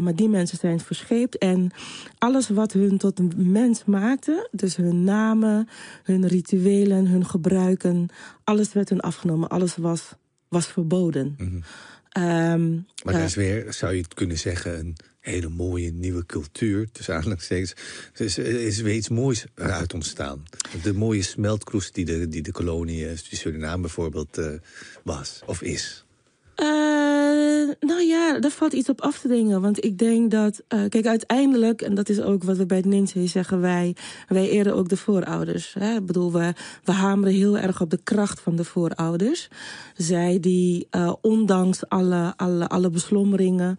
maar 0.00 0.14
die 0.14 0.28
mensen 0.28 0.58
zijn 0.58 0.80
verscheept 0.80 1.38
en 1.38 1.70
alles 2.18 2.48
wat 2.48 2.72
hun 2.72 2.98
tot 2.98 3.18
een 3.18 3.32
mens 3.36 3.84
maakte, 3.84 4.48
dus 4.50 4.76
hun 4.76 5.04
namen, 5.04 5.68
hun 6.02 6.26
rituelen, 6.26 7.06
hun 7.06 7.26
gebruiken, 7.26 8.08
alles 8.44 8.72
werd 8.72 8.88
hun 8.88 9.00
afgenomen. 9.00 9.48
Alles 9.48 9.76
was, 9.76 10.14
was 10.48 10.66
verboden. 10.66 11.34
-hmm. 11.36 11.62
Um, 12.18 12.86
maar 13.04 13.14
dat 13.14 13.22
is 13.22 13.34
weer, 13.34 13.72
zou 13.72 13.94
je 13.94 14.02
het 14.02 14.14
kunnen 14.14 14.38
zeggen, 14.38 14.78
een 14.78 14.96
hele 15.20 15.48
mooie 15.48 15.92
nieuwe 15.92 16.26
cultuur. 16.26 16.88
Dus 16.92 17.10
aanhalingstekens. 17.10 17.74
Dus 18.12 18.38
er 18.38 18.60
is 18.60 18.80
weer 18.80 18.94
iets 18.94 19.08
moois 19.08 19.44
uit 19.54 19.94
ontstaan. 19.94 20.42
De 20.82 20.94
mooie 20.94 21.22
smeltkroes 21.22 21.92
die 21.92 22.04
de, 22.04 22.28
die 22.28 22.42
de 22.42 22.52
kolonie, 22.52 23.16
Suriname 23.16 23.80
bijvoorbeeld, 23.80 24.38
uh, 24.38 24.52
was 25.02 25.40
of 25.46 25.62
is. 25.62 26.04
Uh, 26.62 27.74
nou 27.80 28.02
ja, 28.02 28.38
daar 28.38 28.50
valt 28.50 28.72
iets 28.72 28.88
op 28.88 29.00
af 29.00 29.18
te 29.18 29.28
dingen. 29.28 29.60
Want 29.60 29.84
ik 29.84 29.98
denk 29.98 30.30
dat, 30.30 30.62
uh, 30.68 30.88
kijk, 30.88 31.06
uiteindelijk, 31.06 31.82
en 31.82 31.94
dat 31.94 32.08
is 32.08 32.20
ook 32.20 32.44
wat 32.44 32.56
we 32.56 32.66
bij 32.66 32.76
het 32.76 32.86
NINSE 32.86 33.26
zeggen, 33.26 33.60
wij, 33.60 33.96
wij 34.28 34.48
eren 34.48 34.74
ook 34.74 34.88
de 34.88 34.96
voorouders. 34.96 35.74
Hè? 35.78 35.94
Ik 35.94 36.06
bedoel, 36.06 36.32
we, 36.32 36.52
we 36.84 36.92
hameren 36.92 37.34
heel 37.34 37.58
erg 37.58 37.80
op 37.80 37.90
de 37.90 38.00
kracht 38.02 38.40
van 38.40 38.56
de 38.56 38.64
voorouders. 38.64 39.48
Zij 39.96 40.40
die, 40.40 40.88
uh, 40.90 41.12
ondanks 41.20 41.88
alle, 41.88 42.32
alle, 42.36 42.68
alle 42.68 42.90
beslommeringen, 42.90 43.78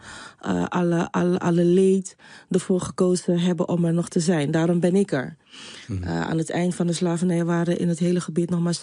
alle, 0.67 1.11
alle, 1.11 1.39
alle 1.39 1.63
leed, 1.63 2.15
ervoor 2.49 2.81
gekozen 2.81 3.39
hebben 3.39 3.67
om 3.67 3.85
er 3.85 3.93
nog 3.93 4.09
te 4.09 4.19
zijn. 4.19 4.51
Daarom 4.51 4.79
ben 4.79 4.95
ik 4.95 5.11
er. 5.11 5.37
Uh, 5.89 6.21
aan 6.21 6.37
het 6.37 6.49
eind 6.49 6.75
van 6.75 6.87
de 6.87 6.93
slavernij 6.93 7.45
waren 7.45 7.79
in 7.79 7.87
het 7.87 7.99
hele 7.99 8.21
gebied 8.21 8.49
nog 8.49 8.59
maar 8.59 8.79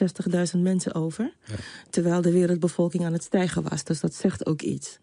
60.000 0.54 0.60
mensen 0.60 0.94
over. 0.94 1.32
Ja. 1.44 1.54
Terwijl 1.90 2.22
de 2.22 2.32
wereldbevolking 2.32 3.04
aan 3.04 3.12
het 3.12 3.22
stijgen 3.22 3.62
was. 3.68 3.84
Dus 3.84 4.00
dat 4.00 4.14
zegt 4.14 4.46
ook 4.46 4.62
iets. 4.62 4.98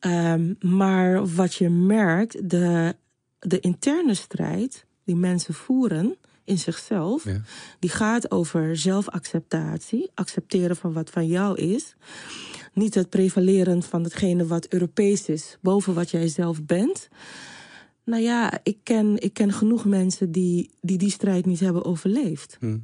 Um, 0.00 0.56
maar 0.60 1.26
wat 1.34 1.54
je 1.54 1.68
merkt, 1.70 2.50
de, 2.50 2.96
de 3.38 3.60
interne 3.60 4.14
strijd 4.14 4.84
die 5.04 5.16
mensen 5.16 5.54
voeren 5.54 6.16
in 6.44 6.58
zichzelf, 6.58 7.24
ja. 7.24 7.40
die 7.78 7.90
gaat 7.90 8.30
over 8.30 8.76
zelfacceptatie, 8.76 10.10
accepteren 10.14 10.76
van 10.76 10.92
wat 10.92 11.10
van 11.10 11.26
jou 11.26 11.58
is. 11.58 11.94
Niet 12.72 12.94
het 12.94 13.08
prevaleren 13.08 13.82
van 13.82 14.02
hetgene 14.02 14.46
wat 14.46 14.66
Europees 14.68 15.28
is 15.28 15.56
boven 15.60 15.94
wat 15.94 16.10
jij 16.10 16.28
zelf 16.28 16.64
bent. 16.64 17.08
Nou 18.08 18.22
ja, 18.22 18.60
ik 18.62 18.76
ken, 18.82 19.22
ik 19.22 19.34
ken 19.34 19.52
genoeg 19.52 19.84
mensen 19.84 20.32
die, 20.32 20.70
die 20.80 20.98
die 20.98 21.10
strijd 21.10 21.46
niet 21.46 21.60
hebben 21.60 21.84
overleefd. 21.84 22.56
Hm. 22.60 22.78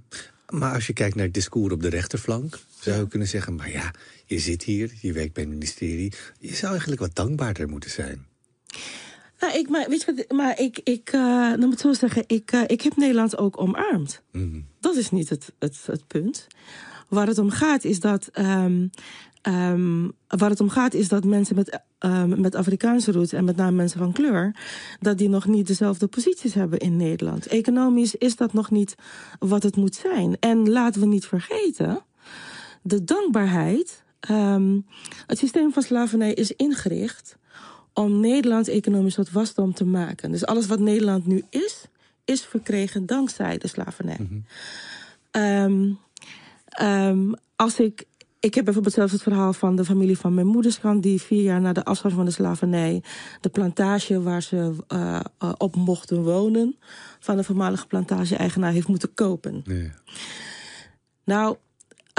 Maar 0.49 0.75
als 0.75 0.87
je 0.87 0.93
kijkt 0.93 1.15
naar 1.15 1.25
het 1.25 1.35
discours 1.35 1.73
op 1.73 1.83
de 1.83 1.89
rechterflank, 1.89 2.59
zou 2.81 3.01
je 3.01 3.09
kunnen 3.09 3.29
zeggen: 3.29 3.55
maar 3.55 3.71
ja, 3.71 3.91
je 4.27 4.39
zit 4.39 4.63
hier, 4.63 4.93
je 5.01 5.13
werkt 5.13 5.33
bij 5.33 5.43
het 5.43 5.53
ministerie. 5.53 6.13
Je 6.39 6.55
zou 6.55 6.71
eigenlijk 6.71 7.01
wat 7.01 7.15
dankbaarder 7.15 7.69
moeten 7.69 7.91
zijn. 7.91 8.27
Nou, 9.39 9.59
ik, 9.59 9.69
maar, 9.69 9.89
weet 9.89 10.03
je 10.03 10.15
wat, 10.15 10.37
maar 10.37 10.61
ik, 10.61 10.81
ik 10.83 11.13
uh, 11.13 11.21
nou 11.21 11.67
moet 11.67 11.81
zo 11.81 11.93
zeggen, 11.93 12.25
ik, 12.27 12.53
uh, 12.53 12.63
ik 12.67 12.81
heb 12.81 12.97
Nederland 12.97 13.39
ook 13.39 13.61
omarmd. 13.61 14.23
Mm. 14.33 14.67
Dat 14.81 14.97
is 14.97 15.11
niet 15.11 15.29
het, 15.29 15.53
het, 15.59 15.79
het 15.87 16.07
punt. 16.07 16.47
Waar 17.09 17.27
het 17.27 17.39
om 17.39 17.51
gaat 17.51 17.85
is 17.85 18.01
dat 18.01 18.31
um, 18.39 18.91
Um, 19.49 20.13
waar 20.29 20.51
het 20.51 20.61
om 20.61 20.69
gaat 20.69 20.95
is 20.95 21.09
dat 21.09 21.25
mensen 21.25 21.57
met, 21.57 21.81
um, 22.05 22.41
met 22.41 22.55
Afrikaanse 22.55 23.13
roots 23.13 23.33
en 23.33 23.45
met 23.45 23.57
name 23.57 23.77
mensen 23.77 23.99
van 23.99 24.13
kleur, 24.13 24.57
dat 25.01 25.19
die 25.19 25.29
nog 25.29 25.47
niet 25.47 25.67
dezelfde 25.67 26.07
posities 26.07 26.55
hebben 26.55 26.79
in 26.79 26.97
Nederland. 26.97 27.47
Economisch 27.47 28.15
is 28.15 28.37
dat 28.37 28.53
nog 28.53 28.71
niet 28.71 28.95
wat 29.39 29.63
het 29.63 29.77
moet 29.77 29.95
zijn. 29.95 30.37
En 30.41 30.71
laten 30.71 31.01
we 31.01 31.07
niet 31.07 31.27
vergeten, 31.27 32.03
de 32.83 33.05
dankbaarheid. 33.05 34.03
Um, 34.31 34.87
het 35.27 35.39
systeem 35.39 35.73
van 35.73 35.83
slavernij 35.83 36.35
is 36.35 36.53
ingericht 36.53 37.37
om 37.93 38.21
Nederland 38.21 38.69
economisch 38.69 39.17
wat 39.17 39.31
wasdom 39.31 39.75
te 39.75 39.85
maken. 39.85 40.31
Dus 40.31 40.47
alles 40.47 40.67
wat 40.67 40.79
Nederland 40.79 41.27
nu 41.27 41.45
is, 41.51 41.85
is 42.25 42.45
verkregen 42.45 43.07
dankzij 43.07 43.59
de 43.59 43.69
slavernij. 43.69 44.17
Mm 44.21 44.45
-hmm. 45.33 45.99
um, 46.83 47.35
als 47.57 47.81
ik 47.81 48.07
ik 48.45 48.55
heb 48.55 48.65
bijvoorbeeld 48.65 48.95
zelfs 48.95 49.13
het 49.13 49.23
verhaal 49.23 49.53
van 49.53 49.77
de 49.77 49.85
familie 49.85 50.19
van 50.19 50.35
mijn 50.35 50.47
moederskant... 50.47 51.03
die 51.03 51.23
vier 51.23 51.43
jaar 51.43 51.61
na 51.61 51.73
de 51.73 51.85
afschaffing 51.85 52.23
van 52.23 52.25
de 52.25 52.43
slavernij... 52.43 53.03
de 53.41 53.49
plantage 53.49 54.23
waar 54.23 54.43
ze 54.43 54.57
uh, 54.89 55.21
uh, 55.43 55.53
op 55.57 55.77
mochten 55.77 56.23
wonen... 56.23 56.77
van 57.21 57.37
de 57.37 57.45
voormalige 57.45 57.87
plantage-eigenaar 57.87 58.73
heeft 58.73 58.89
moeten 58.89 59.15
kopen. 59.15 59.63
Nee. 59.65 59.93
Nou, 61.25 61.57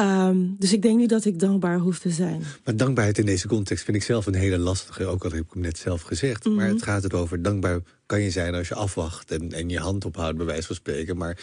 Um, 0.02 0.56
dus 0.60 0.74
ik 0.74 0.82
denk 0.82 0.98
niet 0.98 1.10
dat 1.10 1.26
ik 1.26 1.40
dankbaar 1.40 1.78
hoef 1.78 2.00
te 2.00 2.10
zijn. 2.10 2.44
Maar 2.64 2.76
dankbaarheid 2.76 3.18
in 3.18 3.26
deze 3.26 3.48
context 3.48 3.84
vind 3.84 3.98
ik 3.98 4.04
zelf 4.04 4.26
een 4.26 4.36
hele 4.36 4.58
lastige. 4.58 5.06
Ook 5.06 5.24
al 5.24 5.32
heb 5.32 5.44
ik 5.44 5.54
hem 5.54 5.62
net 5.62 5.78
zelf 5.78 6.02
gezegd. 6.02 6.46
Mm 6.46 6.52
-hmm. 6.52 6.62
Maar 6.62 6.70
het 6.70 6.84
gaat 6.84 7.04
erover, 7.04 7.42
dankbaar 7.42 7.80
kan 8.06 8.22
je 8.22 8.32
zijn 8.32 8.56
als 8.56 8.68
je 8.68 8.76
afwacht... 8.76 9.32
En, 9.32 9.52
en 9.52 9.70
je 9.70 9.80
hand 9.80 10.06
ophoudt, 10.06 10.38
bij 10.38 10.46
wijze 10.46 10.68
van 10.68 10.76
spreken. 10.76 11.18
Maar 11.18 11.38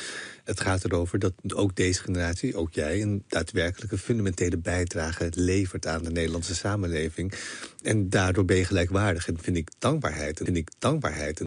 het 0.45 0.61
gaat 0.61 0.85
erover 0.85 1.19
dat 1.19 1.33
ook 1.55 1.77
deze 1.77 2.01
generatie, 2.01 2.57
ook 2.57 2.75
jij... 2.75 3.03
een 3.03 3.25
daadwerkelijke 3.29 3.99
fundamentele 3.99 4.59
bijdrage 4.59 5.33
levert 5.35 5.87
aan 5.87 6.03
de 6.03 6.11
Nederlandse 6.11 6.55
samenleving. 6.55 7.33
En 7.83 8.09
daardoor 8.09 8.45
ben 8.45 8.57
je 8.57 8.65
gelijkwaardig. 8.65 9.29
En 9.29 9.39
vind 9.41 9.57
ik 9.57 9.71
dankbaarheid, 9.79 10.39
en 10.39 10.45
vind 10.45 10.57
ik 10.57 10.71
dankbaarheid 10.79 11.41